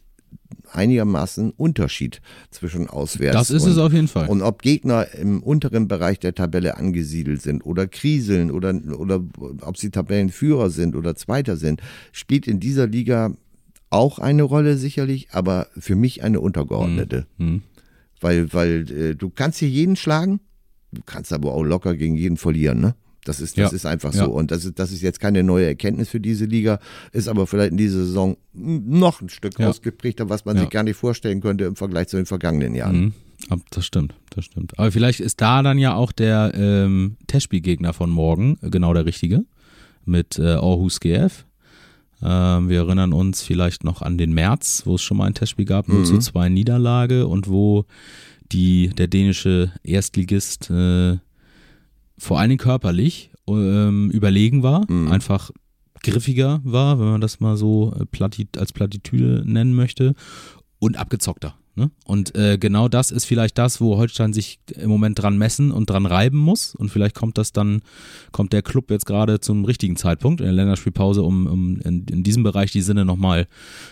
[0.71, 3.37] einigermaßen Unterschied zwischen auswärts.
[3.37, 4.27] Das ist und, es auf jeden Fall.
[4.27, 9.23] Und ob Gegner im unteren Bereich der Tabelle angesiedelt sind oder kriseln oder, oder
[9.61, 13.33] ob sie Tabellenführer sind oder Zweiter sind, spielt in dieser Liga
[13.89, 17.27] auch eine Rolle sicherlich, aber für mich eine untergeordnete.
[17.37, 17.61] Mhm.
[18.19, 20.39] Weil, weil äh, du kannst hier jeden schlagen,
[20.91, 22.95] du kannst aber auch locker gegen jeden verlieren, ne?
[23.25, 23.75] Das ist, das Ja.
[23.75, 24.25] ist einfach Ja.
[24.25, 24.31] so.
[24.31, 26.79] Und das ist, das ist jetzt keine neue Erkenntnis für diese Liga,
[27.11, 29.69] ist aber vielleicht in dieser Saison noch ein Stück Ja.
[29.69, 33.13] ausgeprägter, was man sich gar nicht vorstellen könnte im Vergleich zu den vergangenen Jahren.
[33.49, 33.59] Mhm.
[33.71, 34.77] Das stimmt, das stimmt.
[34.79, 39.05] Aber vielleicht ist da dann ja auch der ähm, Testspielgegner von morgen äh, genau der
[39.05, 39.43] richtige
[40.05, 41.45] mit äh, Aarhus GF.
[42.21, 45.65] Ähm, wir erinnern uns vielleicht noch an den März, wo es schon mal ein Testspiel
[45.65, 47.85] gab, 0 zu 2 Niederlage und wo
[48.53, 51.17] die, der dänische Erstligist äh,
[52.17, 55.51] vor allen Dingen körperlich ähm, überlegen war, einfach
[56.03, 60.15] griffiger war, wenn man das mal so äh, plati als Plattitüde nennen möchte,
[60.79, 61.55] und abgezockter.
[61.75, 61.89] Ne?
[62.05, 65.89] Und äh, genau das ist vielleicht das, wo Holstein sich im Moment dran messen und
[65.89, 66.75] dran reiben muss.
[66.75, 67.81] Und vielleicht kommt das dann,
[68.31, 72.23] kommt der Club jetzt gerade zum richtigen Zeitpunkt in der Länderspielpause, um, um in, in
[72.23, 73.47] diesem Bereich die Sinne nochmal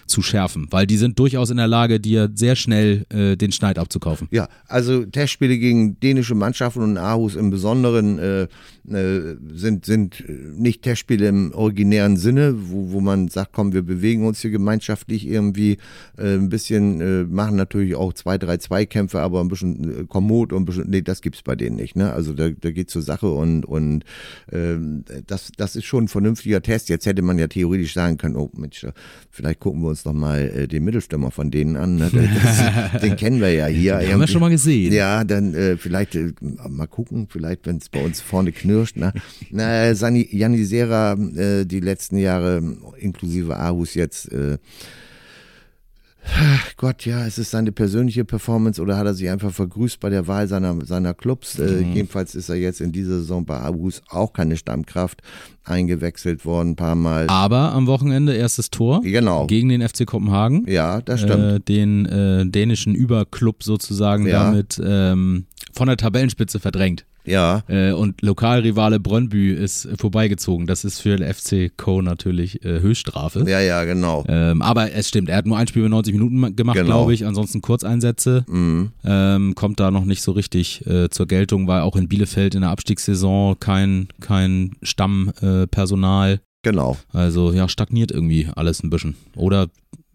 [0.06, 0.68] zu schärfen.
[0.70, 4.28] Weil die sind durchaus in der Lage, dir sehr schnell äh, den Schneid abzukaufen.
[4.30, 8.48] Ja, also Testspiele gegen dänische Mannschaften und Aarhus im Besonderen äh,
[8.90, 14.28] äh, sind, sind nicht Testspiele im originären Sinne, wo, wo man sagt, komm, wir bewegen
[14.28, 15.78] uns hier gemeinschaftlich irgendwie
[16.18, 20.54] äh, ein bisschen, äh, machen natürlich auch zwei, drei Zweikämpfe, aber ein bisschen äh, kommod
[20.54, 21.96] und ein bisschen, nee, das gibt's bei denen nicht.
[21.96, 22.12] Ne?
[22.12, 24.04] Also da, da geht zur Sache und, und
[24.52, 26.90] ähm, das, das ist schon ein vernünftiger Test.
[26.90, 28.86] Jetzt hätte man ja theoretisch sagen können, oh Mensch,
[29.30, 31.96] vielleicht gucken wir uns doch mal äh, den Mittelstürmer von denen an.
[31.96, 32.10] Ne?
[32.12, 33.96] Das, den kennen wir ja hier.
[34.12, 34.94] Haben wir schon mal gesehen.
[34.94, 38.98] Ja, dann äh, vielleicht äh, mal gucken, vielleicht wenn es bei uns vorne knirscht.
[38.98, 39.14] Ne?
[39.52, 42.62] Na, Sani, Janisera äh, die letzten Jahre
[42.98, 44.32] inklusive Aarhus jetzt.
[44.32, 44.58] Äh,
[46.78, 50.28] Gott, ja, ist es seine persönliche Performance oder hat er sich einfach vergrüßt bei der
[50.28, 51.58] Wahl seiner, seiner Clubs?
[51.60, 55.22] Äh, jedenfalls ist er jetzt in dieser Saison bei Aarhus auch keine Stammkraft
[55.64, 57.28] eingewechselt worden, ein paar Mal.
[57.28, 59.48] Aber am Wochenende erstes Tor Genau.
[59.48, 60.66] gegen den FC Kopenhagen.
[60.68, 61.44] Ja, das stimmt.
[61.44, 64.44] Äh, den äh, dänischen Überclub sozusagen Ja.
[64.46, 67.06] damit ähm, von der Tabellenspitze verdrängt.
[67.26, 70.68] Ja, Äh, und Lokalrivale Brøndby ist äh, vorbeigezogen.
[70.68, 72.02] Das ist für den FC Co.
[72.02, 73.46] natürlich äh, Höchststrafe.
[73.48, 74.24] ja, ja, genau.
[74.28, 76.88] Ähm, aber es stimmt, er hat nur ein Spiel mit 90 Minuten ma- gemacht, Genau.
[76.88, 77.26] glaube ich.
[77.26, 78.46] Ansonsten Kurzeinsätze.
[78.48, 78.92] Mhm.
[79.06, 82.62] Ähm, kommt da noch nicht so richtig äh, zur Geltung, weil auch in Bielefeld in
[82.62, 85.64] der Abstiegssaison kein, kein Stammpersonal.
[85.64, 86.40] Äh, Personal.
[86.64, 86.96] Genau.
[87.12, 89.16] also ja, stagniert irgendwie alles ein bisschen.
[89.36, 89.68] Oder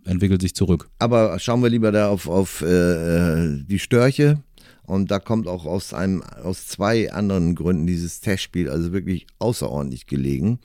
[0.05, 0.89] entwickelt sich zurück.
[1.01, 4.39] Aber schauen wir lieber da auf, auf äh, die Störche.
[4.87, 10.07] Und da kommt auch aus einem, aus zwei anderen Gründen dieses Testspiel also wirklich außerordentlich
[10.07, 10.61] gelegen.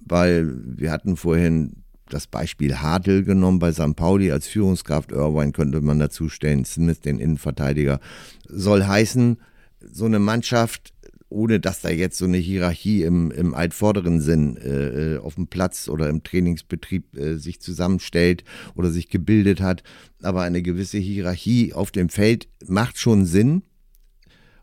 [0.00, 3.94] Weil wir hatten vorhin das Beispiel Hartl genommen bei St.
[3.94, 5.12] Pauli als Führungskraft.
[5.12, 8.00] Irvine könnte man dazu stellen, Smith, den Innenverteidiger.
[8.48, 9.38] Soll heißen,
[9.80, 10.92] so eine Mannschaft,
[11.30, 15.46] ohne dass da jetzt so eine Hierarchie im, im altvorderen Sinn äh, äh, auf dem
[15.46, 19.82] Platz oder im Trainingsbetrieb äh, sich zusammenstellt oder sich gebildet hat,
[20.22, 23.62] aber eine gewisse Hierarchie auf dem Feld macht schon Sinn.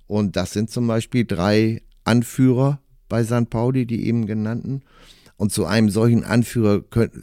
[0.06, 3.50] Und das sind zum Beispiel drei Anführer bei St.
[3.50, 4.84] Pauli, die eben genannten.
[5.38, 7.14] Und zu einem solchen Anführer könnt,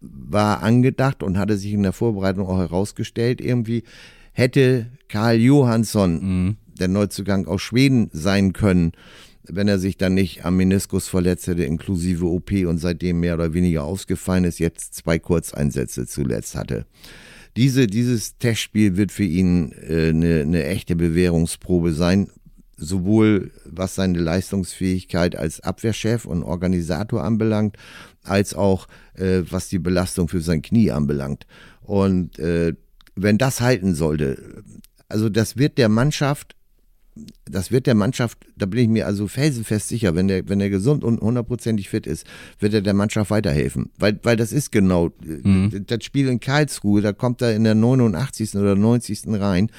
[0.00, 3.82] war angedacht und hatte sich in der Vorbereitung auch herausgestellt, irgendwie
[4.32, 8.92] hätte Karl Johansson, der Neuzugang aus Schweden, sein können,
[9.48, 13.54] wenn er sich dann nicht am Meniskus verletzt hätte, inklusive OP und seitdem mehr oder
[13.54, 16.86] weniger ausgefallen ist, jetzt zwei Kurzeinsätze zuletzt hatte.
[17.56, 22.28] Diese, dieses Testspiel wird für ihn äh, eine, eine echte Bewährungsprobe sein.
[22.78, 27.78] sowohl was seine Leistungsfähigkeit als Abwehrchef und Organisator anbelangt,
[28.22, 31.46] als auch äh, was die Belastung für sein Knie anbelangt.
[31.80, 32.74] Und äh,
[33.14, 34.62] wenn das halten sollte,
[35.08, 36.55] also das wird der Mannschaft
[37.44, 40.70] das wird der Mannschaft, da bin ich mir also felsenfest sicher, wenn der, wenn er
[40.70, 42.26] gesund und hundertprozentig fit ist,
[42.58, 43.90] wird er der Mannschaft weiterhelfen.
[43.98, 45.84] Weil, weil das ist genau, mhm.
[45.86, 48.54] das Spiel in Karlsruhe, da kommt er in der 89.
[48.56, 49.22] oder 90.
[49.28, 49.70] rein.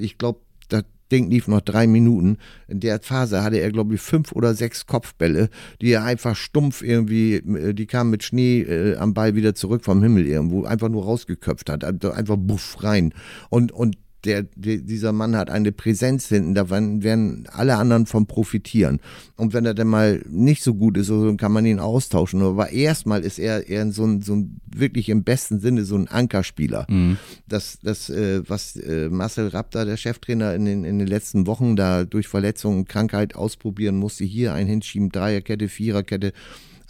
[0.00, 2.38] Ich glaube, das Ding lief noch drei Minuten.
[2.68, 6.82] In der Phase hatte er, glaube ich, fünf oder sechs Kopfbälle, die er einfach stumpf
[6.82, 7.42] irgendwie,
[7.74, 11.68] die kamen mit Schnee äh, am Ball wieder zurück vom Himmel irgendwo, einfach nur rausgeköpft
[11.68, 13.12] hat, einfach buff rein.
[13.50, 18.26] Und, und der, der, dieser Mann hat eine Präsenz hinten, da werden alle anderen von
[18.26, 19.00] profitieren.
[19.36, 22.42] Und wenn er dann mal nicht so gut ist, so, kann man ihn austauschen.
[22.42, 26.08] Aber erstmal ist er, eher so ein, so ein wirklich im besten Sinne so ein
[26.08, 26.86] Ankerspieler.
[26.88, 27.16] Mhm.
[27.48, 31.76] Das, das äh, was äh, Marcel Raptor, der Cheftrainer, in den, in den letzten Wochen
[31.76, 36.32] da durch Verletzungen, Krankheit ausprobieren musste, hier ein hinschieben, Dreierkette, Viererkette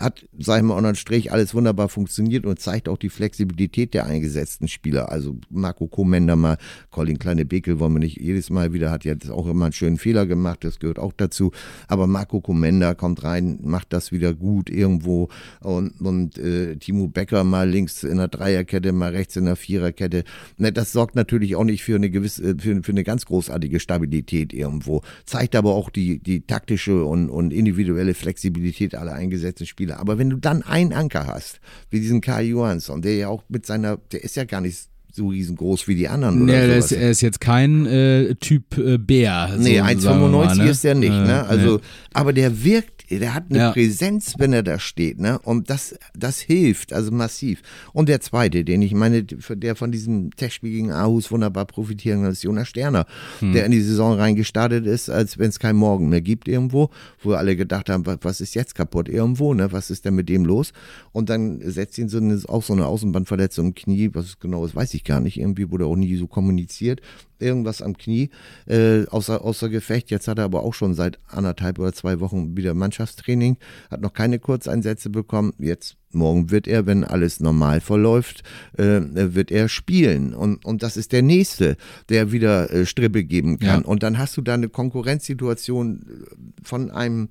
[0.01, 4.07] hat, sag ich mal, unterm Strich alles wunderbar funktioniert und zeigt auch die Flexibilität der
[4.07, 5.13] eingesetzten Spieler.
[5.13, 6.57] Also Marco Komender mal,
[6.91, 10.27] Colin Kleine-Bekel wollen wir nicht jedes Mal wieder, hat jetzt auch immer einen schönen Fehler
[10.27, 11.53] gemacht, das gehört auch dazu.
[11.87, 15.29] Aber Marco Komender kommt rein, macht das wieder gut irgendwo
[15.61, 20.25] und, und äh, Timo Becker mal links in der Dreierkette, mal rechts in der Viererkette.
[20.57, 24.55] Ne, das sorgt natürlich auch nicht für eine gewisse, für, für eine ganz großartige Stabilität
[24.55, 25.03] irgendwo.
[25.27, 30.01] Zeigt aber auch die, die taktische und, und individuelle Flexibilität aller eingesetzten Spieler Spieler.
[30.01, 33.67] Aber wenn du dann einen Anker hast, wie diesen Kai Johansson, der ja auch mit
[33.67, 34.79] seiner, der ist ja gar nicht
[35.13, 36.43] so riesengroß wie die anderen.
[36.45, 39.51] Oder nee, ist, er ist jetzt kein äh, Typ äh, Bär.
[39.57, 40.71] So nee, 1,95 ne?
[40.71, 41.11] ist er nicht.
[41.11, 41.47] Äh, ne?
[41.47, 41.83] Also, nee.
[42.15, 43.73] Aber der wirkt der hat eine ja.
[43.73, 45.39] Präsenz, wenn er da steht, ne?
[45.41, 47.63] Und das, das hilft, also massiv.
[47.93, 52.31] Und der zweite, den ich meine, der von diesem Testspiel gegen Aarhus wunderbar profitieren kann,
[52.31, 53.07] ist Jonas Sterner,
[53.41, 53.53] hm.
[53.53, 57.33] der in die Saison reingestartet ist, als wenn es kein Morgen mehr gibt irgendwo, wo
[57.33, 59.73] alle gedacht haben, was ist jetzt kaputt irgendwo, ne?
[59.73, 60.73] Was ist denn mit dem los?
[61.11, 64.77] Und dann setzt ihn so eine, auch so eine Außenbandverletzung im Knie, was genau ist,
[64.77, 65.39] weiß ich gar nicht.
[65.39, 67.01] Irgendwie wurde auch nie so kommuniziert
[67.43, 68.31] irgendwas am Knie,
[68.67, 70.11] äh, außer, außer Gefecht.
[70.11, 73.57] Jetzt hat er aber auch schon seit anderthalb oder zwei Wochen wieder Mannschaftstraining,
[73.91, 75.53] hat noch keine Kurzeinsätze bekommen.
[75.59, 78.43] Jetzt morgen wird er, wenn alles normal verläuft,
[78.77, 80.35] äh, wird er spielen.
[80.35, 81.77] Und, und das ist der Nächste,
[82.09, 83.83] der wieder äh, Strippe geben kann.
[83.83, 83.87] Ja.
[83.87, 86.27] Und dann hast du da eine Konkurrenzsituation
[86.63, 87.29] von einem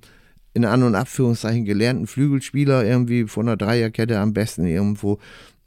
[0.52, 5.18] in An- und Abführungszeichen gelernten Flügelspieler irgendwie von einer Dreierkette am besten irgendwo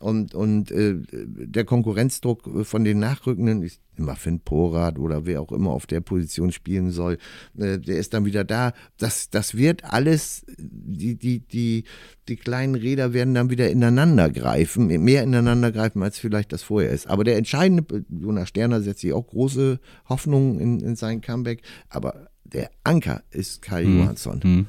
[0.04, 5.52] und, und äh, der Konkurrenzdruck von den Nachrückenden, ist immer Finn Porat oder wer auch
[5.52, 7.18] immer auf der Position spielen soll,
[7.58, 8.74] äh, der ist dann wieder da.
[8.98, 11.86] Das, das wird alles, die, die, die,
[12.28, 16.92] die kleinen Räder werden dann wieder ineinander greifen, mehr ineinander greifen, als vielleicht das vorher
[16.92, 17.08] ist.
[17.08, 22.28] Aber der entscheidende, Jonas Sterner setzt sich auch große Hoffnungen in, in sein Comeback, aber
[22.44, 24.00] der Anker ist Kai hm.
[24.00, 24.42] Johansson.
[24.44, 24.66] Hm.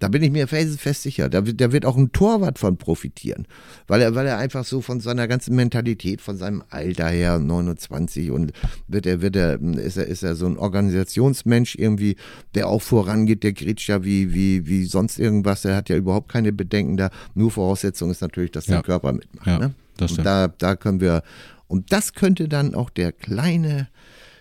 [0.00, 1.28] Da bin ich mir felsenfest sicher.
[1.28, 3.46] Da, da, wird auch ein Torwart von profitieren.
[3.86, 8.30] Weil er, weil er einfach so von seiner ganzen Mentalität, von seinem Alter her, 29
[8.30, 8.52] und
[8.88, 12.16] wird er, wird er, ist er, ist er so ein Organisationsmensch irgendwie,
[12.54, 15.66] der auch vorangeht, der grätscht ja wie, wie, wie sonst irgendwas.
[15.66, 17.10] Er hat ja überhaupt keine Bedenken da.
[17.34, 18.76] Nur Voraussetzung ist natürlich, dass ja.
[18.76, 19.46] der Körper mitmacht.
[19.46, 19.74] Ja, ne?
[19.98, 21.22] das und da, da können wir,
[21.68, 23.88] und das könnte dann auch der kleine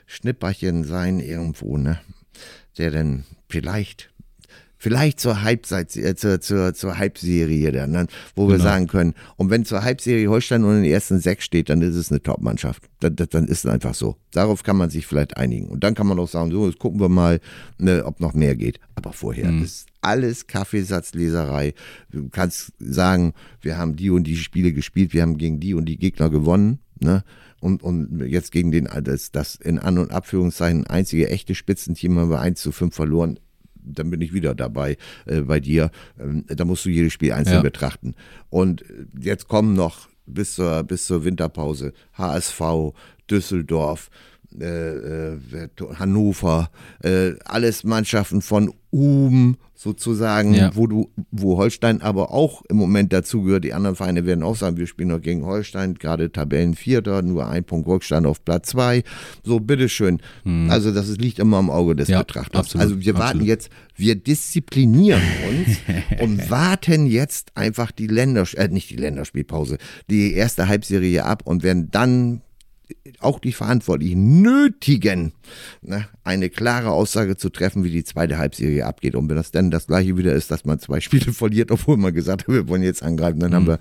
[0.06, 2.00] Schnipperchen sein irgendwo, ne?
[2.78, 4.09] Der dann vielleicht
[4.82, 8.58] Vielleicht zur Halbzeit, äh, zur, zur, zur Halbserie dann, dann wo genau.
[8.58, 11.82] wir sagen können, und wenn zur Halbserie Holstein nur in den ersten sechs steht, dann
[11.82, 12.84] ist es eine Top-Mannschaft.
[13.02, 14.15] Dann, dann ist es einfach so.
[14.32, 15.68] Darauf kann man sich vielleicht einigen.
[15.68, 17.42] Und dann kann man auch sagen, so, jetzt gucken wir mal,
[17.78, 18.80] ne, ob noch mehr geht.
[18.96, 19.63] Aber vorher mhm.
[19.63, 21.74] ist alles Kaffeesatzleserei.
[22.10, 25.88] Du kannst sagen, wir haben die und die Spiele gespielt, wir haben gegen die und
[25.88, 27.26] die Gegner gewonnen, ne?
[27.60, 32.30] und, und jetzt gegen den, das, das in An- und Abführungszeichen einzige echte Spitzenteam haben
[32.30, 33.39] wir 1 zu 5 verloren
[33.84, 35.92] dann bin ich wieder dabei äh, bei dir.
[36.20, 37.62] Ähm, da musst du jedes Spiel einzeln ja.
[37.62, 38.15] betrachten.
[38.50, 38.84] Und
[39.20, 42.62] jetzt kommen noch bis zur, bis zur Winterpause HSV,
[43.30, 44.10] Düsseldorf,
[44.59, 46.69] äh, äh, Hannover,
[47.03, 50.71] äh, alles Mannschaften von Um sozusagen, ja.
[50.75, 53.63] wo du, wo Holstein aber auch im Moment dazugehört.
[53.63, 57.63] Die anderen Vereine werden auch sagen, wir spielen noch gegen Holstein, gerade Tabellenvierter, nur ein
[57.63, 59.03] Punkt Rückstand auf Platz zwei.
[59.41, 60.19] So, bitteschön.
[60.43, 60.69] Hm.
[60.69, 62.59] Also das liegt immer im Auge des ja, Betrachters.
[62.59, 65.77] Absolut, also wir warten jetzt, wir disziplinieren uns
[66.21, 69.77] und warten jetzt einfach die Länders, äh, nicht die Länderspielpause,
[70.09, 72.41] die erste Halbserie ab und werden dann
[73.19, 75.34] auch die Verantwortlichen nötigen,
[75.82, 79.15] ne, eine klare Aussage zu treffen, wie die zweite Halbserie abgeht.
[79.15, 82.13] Und wenn das dann das gleiche wieder ist, dass man zwei Spiele verliert, obwohl man
[82.13, 83.56] gesagt hat, wir wollen jetzt angreifen, dann mhm.
[83.56, 83.80] haben wir,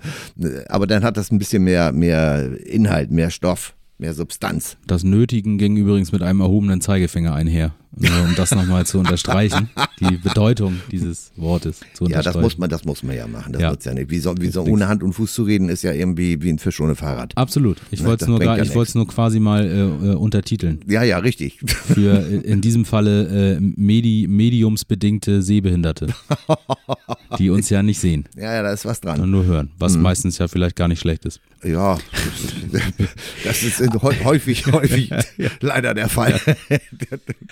[0.49, 4.77] äh, aber dann hat das ein bisschen mehr, mehr Inhalt, mehr Stoff, mehr Substanz.
[4.87, 9.69] Das Nötigen ging übrigens mit einem erhobenen Zeigefinger einher Nur um das nochmal zu unterstreichen,
[9.99, 12.33] die Bedeutung dieses Wortes zu Ja, unterstreichen.
[12.35, 13.51] das muss man, das muss man ja machen.
[13.53, 13.75] Das Ja.
[13.83, 14.11] ja nicht.
[14.11, 16.59] Wie so, wie so ohne Hand und Fuß zu reden, ist ja irgendwie wie ein
[16.59, 17.35] Fisch ohne Fahrrad.
[17.35, 17.77] Absolut.
[17.91, 20.79] Ich Ne, wollte es nur, gar- ja ich nur quasi mal äh, äh, untertiteln.
[20.87, 21.59] Ja, ja, richtig.
[21.65, 26.07] Für äh, in diesem Falle äh, Medi mediumsbedingte Sehbehinderte,
[27.39, 29.15] die uns ja nicht sehen, Ja, ja, da ist was dran.
[29.17, 30.03] sondern nur hören, was Mhm.
[30.03, 31.41] meistens ja vielleicht gar nicht schlecht ist.
[31.63, 31.97] Ja,
[33.43, 35.11] das ist häu- häufig, häufig
[35.59, 36.39] leider der Fall.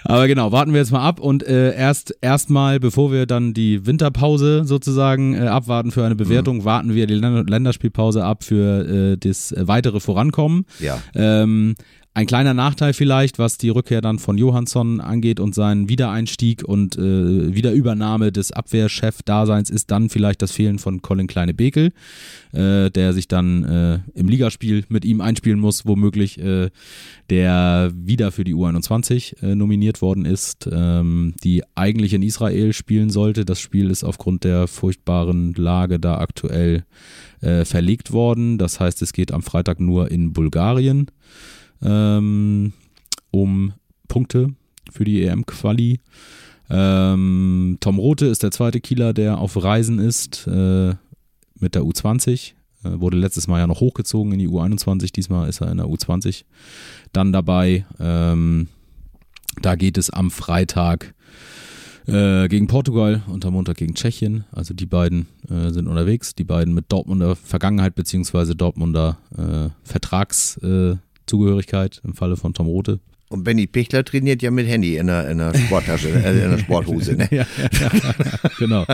[0.04, 3.86] Aber genau, warten wir jetzt mal ab und äh, erst erstmal, bevor wir dann die
[3.86, 9.18] Winterpause sozusagen äh, abwarten für eine Bewertung, warten wir die Länder Länderspielpause ab für äh,
[9.18, 10.66] das äh, weitere Vorankommen.
[10.80, 11.00] Ja.
[11.16, 11.76] Ähm,
[12.18, 16.98] ein kleiner Nachteil vielleicht, was die Rückkehr dann von Johansson angeht und seinen Wiedereinstieg und
[16.98, 21.92] äh, Wiederübernahme des Abwehrchef-Daseins ist dann vielleicht das Fehlen von Colin Kleine-Bekel,
[22.54, 26.72] äh, der sich dann äh, im Ligaspiel mit ihm einspielen muss, womöglich äh,
[27.30, 33.12] der wieder für die U21 äh, nominiert worden ist, ähm, die eigentlich in Israel spielen
[33.12, 33.46] sollte.
[33.46, 36.84] Das Spiel ist aufgrund der furchtbaren Lage da aktuell
[37.42, 38.58] äh, verlegt worden.
[38.58, 41.12] Das heißt, es geht am Freitag nur in Bulgarien
[41.82, 42.74] ähm,
[43.32, 43.74] um
[44.08, 44.54] Punkte
[44.92, 46.00] für die EM-Quali.
[46.70, 50.96] Ähm, Tom Rote ist der zweite Kieler, der auf Reisen ist äh,
[51.60, 52.54] mit der U20.
[52.84, 55.88] Äh, wurde letztes Mal ja noch hochgezogen in die U21, diesmal ist er in der
[55.88, 56.44] U20
[57.14, 57.86] dann dabei.
[58.00, 58.68] Ähm,
[59.62, 61.16] da geht es am Freitag
[62.06, 64.46] äh, gegen Portugal und am Montag gegen Tschechien.
[64.52, 66.36] Also die beiden äh, sind unterwegs.
[66.36, 72.68] Die beiden mit Dortmunder Vergangenheit beziehungsweise Dortmunder äh, Vertragszugehörigkeit äh, Zugehörigkeit im Falle von Tom
[72.68, 73.00] Rote.
[73.30, 76.58] Und Benny Pichler trainiert ja mit Handy in der, in der Sporttasche, äh, in der
[76.60, 77.14] Sporthose.
[77.16, 77.28] Ne?
[77.32, 77.46] ja,
[78.58, 78.86] genau.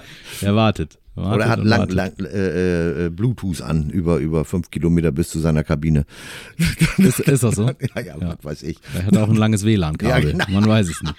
[0.42, 0.98] Er wartet.
[1.14, 5.40] wartet Oder hat lang, lang, äh, äh, Bluetooth an, über, über fünf Kilometer bis zu
[5.40, 6.06] seiner Kabine.
[6.98, 7.68] Ist, ist das so?
[7.96, 8.30] Ja, ja, Ja.
[8.30, 8.78] was weiß ich.
[8.96, 10.10] Er hat auch ein langes WLAN-Kabel.
[10.10, 10.46] Ja, genau.
[10.50, 11.16] Man weiß es nicht.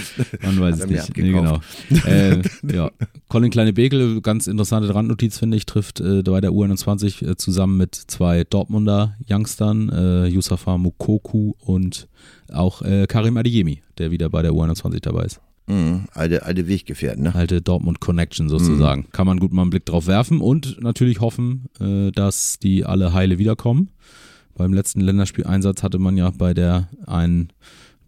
[0.42, 1.16] Man weiß Hat es nicht.
[1.16, 1.60] Nee, genau.
[2.06, 2.90] Äh, ja.
[3.28, 7.94] Colin Kleine-Bekel, ganz interessante Randnotiz, finde ich, trifft äh, bei der U21 äh, zusammen mit
[7.94, 12.08] zwei Dortmunder Youngstern, äh, Yusafa Mukoku und
[12.52, 15.40] auch äh, Karim Adeyemi, der wieder bei der U21 dabei ist.
[15.66, 17.34] Mhm, alte, alte Weggefährten, ne?
[17.34, 19.06] Alte Dortmund Connection sozusagen.
[19.12, 23.12] Kann man gut mal einen Blick drauf werfen und natürlich hoffen, äh, dass die alle
[23.12, 23.90] heile wiederkommen.
[24.54, 27.52] Beim letzten Länderspieleinsatz hatte man ja bei der einen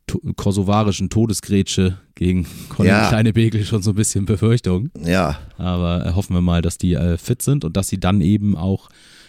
[0.07, 3.09] to kosovarischen Todesgrätsche gegen Colin Ja.
[3.09, 4.91] Kleine-Bekel schon so ein bisschen Befürchtung.
[5.05, 8.21] Ja, Aber äh, hoffen wir mal, dass die äh, fit sind und dass sie dann
[8.21, 8.89] eben auch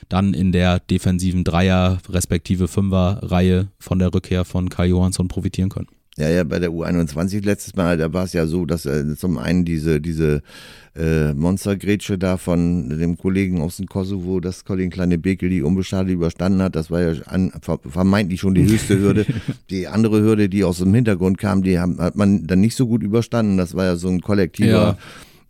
[0.09, 5.87] dann in der defensiven Dreier- respektive Fünfer-Reihe von der Rückkehr von Kai Johansson profitieren können.
[6.17, 9.37] Ja, ja, bei der U21 letztes Mal, da war es ja so, dass äh, zum
[9.37, 10.41] einen diese, diese
[10.95, 16.13] äh, Monstergrätsche da von dem Kollegen aus dem Kosovo, dass Colin Kleine Bekel die unbeschadet
[16.13, 19.25] überstanden hat, das war ja an, ver- vermeintlich schon die höchste Hürde.
[19.69, 22.87] die andere Hürde, die aus dem Hintergrund kam, die haben, hat man dann nicht so
[22.87, 23.57] gut überstanden.
[23.57, 24.97] Das war ja so ein kollektiver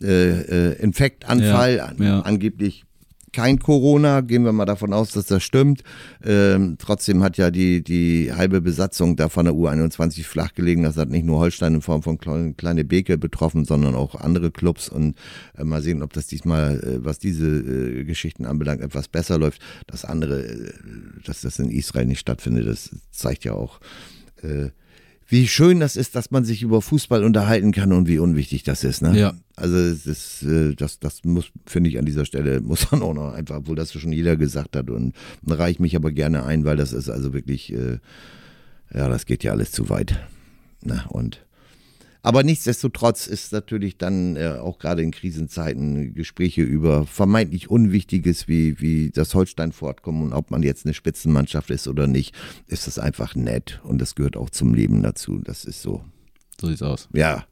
[0.01, 2.19] äh, äh, Infektanfall, Ja, ja.
[2.21, 2.84] angeblich
[3.35, 5.83] kein Corona, gehen wir mal davon aus, dass das stimmt.
[6.23, 10.83] Ähm, trotzdem hat ja die, die halbe Besatzung da von der U21 flach gelegen.
[10.83, 14.51] Das hat nicht nur Holstein in Form von Kleine, Kleine Beke betroffen, sondern auch andere
[14.51, 14.87] Clubs.
[14.87, 15.17] Und
[15.57, 19.61] äh, mal sehen, ob das diesmal, äh, was diese äh, Geschichten anbelangt, etwas besser läuft.
[19.85, 20.71] Das andere, äh,
[21.25, 23.81] dass das in Israel nicht stattfindet, das zeigt ja auch,
[24.43, 24.69] äh,
[25.27, 28.83] wie schön das ist, dass man sich über Fußball unterhalten kann und wie unwichtig das
[28.83, 29.01] ist.
[29.01, 29.17] Ne?
[29.17, 29.33] Ja.
[29.55, 33.13] Also es ist, äh, das, das muss, finde ich, an dieser Stelle muss man auch
[33.13, 36.45] noch einfach, obwohl das schon jeder gesagt hat und da reiche ich mich aber gerne
[36.45, 37.99] ein, weil das ist also wirklich, äh,
[38.93, 40.19] ja, das geht ja alles zu weit.
[40.83, 41.44] Na, und
[42.25, 48.81] aber nichtsdestotrotz ist natürlich dann äh, auch gerade in Krisenzeiten Gespräche über vermeintlich Unwichtiges wie,
[48.81, 52.33] wie das Holstein-Fortkommen und ob man jetzt eine Spitzenmannschaft ist oder nicht,
[52.65, 55.37] ist das einfach nett und das gehört auch zum Leben dazu.
[55.37, 56.03] Das ist so.
[56.59, 57.09] So sieht's aus.
[57.13, 57.45] Ja.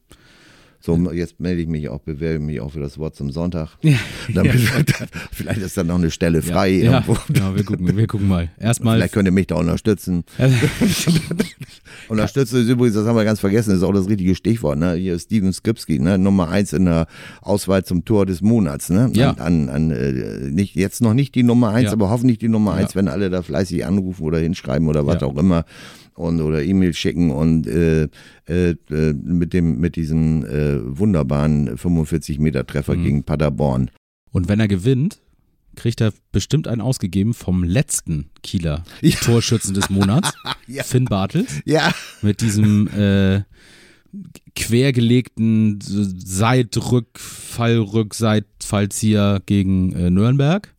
[0.85, 3.69] So, jetzt melde ich mich auch, bewerbe mich auch für das Wort zum Sonntag.
[4.33, 4.51] Damit,
[5.31, 7.17] vielleicht ist da noch eine Stelle frei ja, irgendwo.
[7.33, 8.49] ja, wir gucken, wir gucken mal.
[8.59, 10.25] Erstmal Vielleicht könnt ihr mich da unterstützen.
[12.09, 14.77] Unterstützen ist übrigens, das haben wir ganz vergessen, ist auch das richtige Stichwort.
[14.77, 14.95] Ne?
[14.95, 16.17] Hier ist Steven Skripski, ne?
[16.17, 17.07] Nummer eins in der
[17.41, 18.89] Auswahl zum Tor des Monats.
[18.89, 19.09] Ne?
[19.13, 19.31] Ja.
[19.31, 21.91] An, an, an, äh, nicht, jetzt noch nicht die Nummer eins, Ja.
[21.93, 22.99] aber hoffentlich die Nummer eins, Ja.
[22.99, 25.27] wenn alle da fleißig anrufen oder hinschreiben oder was Ja.
[25.27, 25.63] auch immer
[26.15, 28.07] und oder E-Mail schicken und äh,
[28.47, 33.03] äh, äh, mit dem mit diesem äh, wunderbaren 45 Meter Treffer Mhm.
[33.03, 33.89] gegen Paderborn.
[34.31, 35.19] Und wenn er gewinnt,
[35.75, 39.15] kriegt er bestimmt einen ausgegeben vom letzten Kieler Ja.
[39.21, 40.33] Torschützen des Monats,
[40.67, 40.83] Ja.
[40.83, 43.41] Finn Bartels, Ja, mit diesem äh,
[44.55, 50.72] quergelegten Seitrück, Fallrück, Seitfallzieher gegen äh, Nürnberg.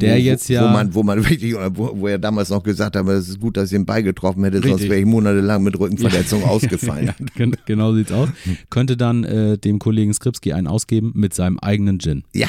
[0.00, 0.64] Der wo, jetzt ja.
[0.64, 3.56] Wo man, wo man wirklich, wo, wo er damals noch gesagt hat, es ist gut,
[3.56, 4.90] dass ich den Ball getroffen hätte, sonst Richtig.
[4.90, 7.06] wäre ich monatelang mit Rückenverletzung ausgefallen.
[7.06, 8.28] ja, gen- genau sieht's aus.
[8.70, 12.24] Könnte dann äh, dem Kollegen Skripski einen ausgeben mit seinem eigenen Gin.
[12.34, 12.48] Ja,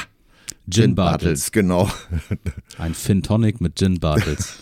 [0.71, 1.51] Gin Bartels.
[1.51, 1.89] genau.
[2.77, 4.57] Ein Fin Tonic mit Gin Bartels.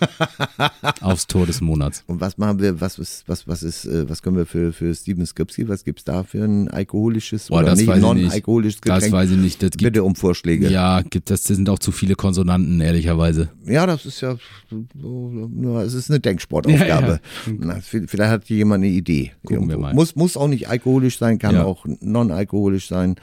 [1.01, 2.03] Aufs Tor des Monats.
[2.07, 4.93] Und was machen wir, was ist, was, was ist, äh, was können wir für, für
[4.93, 8.23] Steven Skripski, was gibt's da für ein alkoholisches Boah, oder das nicht weiß ich nicht.
[8.23, 9.13] non-alkoholisches Das Getränk?
[9.13, 9.61] weiß ich nicht.
[9.63, 10.69] Das gibt, Bitte um Vorschläge.
[10.69, 13.49] ja, gibt das, das sind auch zu viele Konsonanten, ehrlicherweise.
[13.65, 14.35] Ja, das ist ja,
[14.71, 17.19] ja, es ist eine Denksportaufgabe.
[17.45, 19.31] Ja, Na, vielleicht hat jemand eine Idee.
[19.45, 19.79] Gucken wir Irgendwo.
[19.81, 19.93] mal.
[19.93, 21.63] Muss, muss auch nicht alkoholisch sein, kann Ja.
[21.65, 23.15] auch non-alkoholisch sein.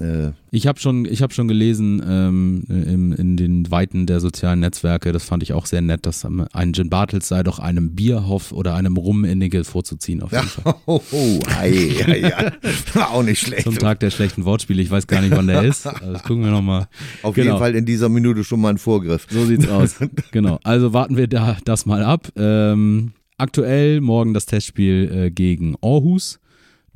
[0.00, 4.60] Äh, Ich habe schon, ich hab schon gelesen ähm, im, in den Weiten der sozialen
[4.60, 8.52] Netzwerke, das fand ich auch sehr nett, dass ein Gin Bartels sei doch einem Bierhoff
[8.52, 10.74] oder einem Rum-Innige vorzuziehen auf jeden Fall.
[10.86, 12.52] oh, oh, ei, ei, ei.
[12.94, 13.64] War auch nicht schlecht.
[13.64, 15.86] Zum Tag der schlechten Wortspiele, ich weiß gar nicht, wann der ist.
[15.96, 16.88] Also das gucken wir nochmal.
[17.22, 17.46] Auf Genau.
[17.46, 19.26] jeden Fall in dieser Minute schon mal ein Vorgriff.
[19.30, 19.96] So sieht's aus.
[20.30, 20.58] genau.
[20.62, 22.28] Also warten wir da das mal ab.
[22.36, 26.38] Ähm, aktuell morgen das Testspiel äh, gegen Aarhus,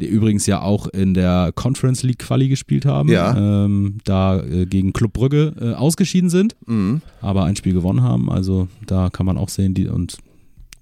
[0.00, 3.08] die übrigens ja auch in der Conference League Quali gespielt haben.
[3.08, 3.36] Ja.
[3.64, 7.02] Ähm, da äh, gegen Club Brügge äh, ausgeschieden sind, Mhm.
[7.20, 8.30] aber ein Spiel gewonnen haben.
[8.30, 10.18] Also da kann man auch sehen, die und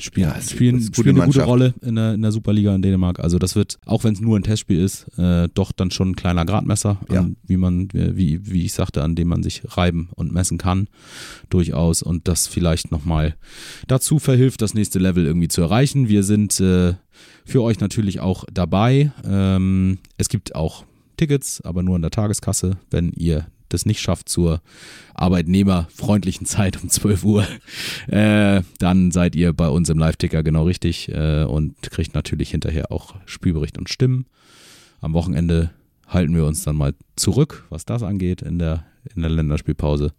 [0.00, 1.42] spielen, Ja, spielen, gute spielen eine gute.
[1.44, 3.20] Rolle in der, in der Superliga in Dänemark.
[3.20, 6.16] Also das wird, auch wenn es nur ein Testspiel ist, äh, doch dann schon ein
[6.16, 7.20] kleiner Gradmesser, Ja.
[7.20, 10.88] an, wie man, wie, wie ich sagte, an dem man sich reiben und messen kann,
[11.50, 12.02] durchaus.
[12.02, 13.34] Und das vielleicht nochmal
[13.86, 16.08] dazu verhilft, das nächste Level irgendwie zu erreichen.
[16.08, 16.94] Wir sind äh,
[17.44, 19.12] für euch natürlich auch dabei.
[19.24, 20.84] Ähm, es gibt auch
[21.16, 24.60] Tickets, aber nur in der Tageskasse, wenn ihr das nicht schafft zur
[25.14, 27.46] arbeitnehmerfreundlichen Zeit um 12 Uhr,
[28.08, 32.90] äh, dann seid ihr bei uns im Live-Ticker genau richtig äh, und kriegt natürlich hinterher
[32.92, 34.26] auch Spielbericht und Stimmen.
[35.00, 35.70] Am Wochenende
[36.06, 40.12] halten wir uns dann mal zurück, was das angeht in der, in der Länderspielpause.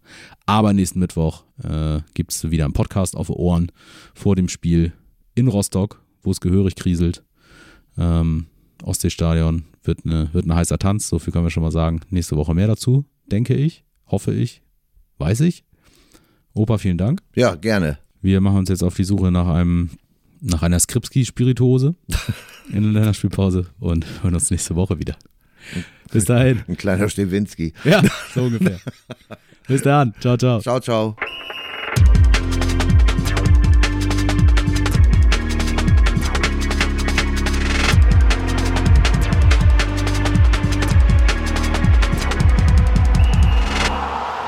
[0.46, 3.72] Aber nächsten Mittwoch äh, gibt es wieder einen Podcast auf Ohren
[4.14, 4.92] vor dem Spiel
[5.34, 7.24] in Rostock, wo es gehörig kriselt.
[7.98, 8.46] Ähm,
[8.82, 12.00] Ostseestadion wird, eine, wird ein heißer Tanz, so viel können wir schon mal sagen.
[12.10, 14.62] Nächste Woche mehr dazu, denke ich, hoffe ich,
[15.18, 15.64] weiß ich.
[16.52, 17.22] Opa, vielen Dank.
[17.34, 17.98] Ja, gerne.
[18.22, 19.90] Wir machen uns jetzt auf die Suche nach einem
[20.42, 21.94] nach einer Skripski-Spirituose
[22.72, 25.16] in der Länderspielpause und hören uns nächste Woche wieder.
[26.10, 26.62] Bis dahin.
[26.66, 27.72] Ein kleiner Stewinski.
[27.84, 28.02] Ja,
[28.34, 28.80] so ungefähr.
[29.68, 30.14] Bis dann.
[30.20, 30.60] Ciao, ciao.
[30.60, 31.16] Ciao, ciao.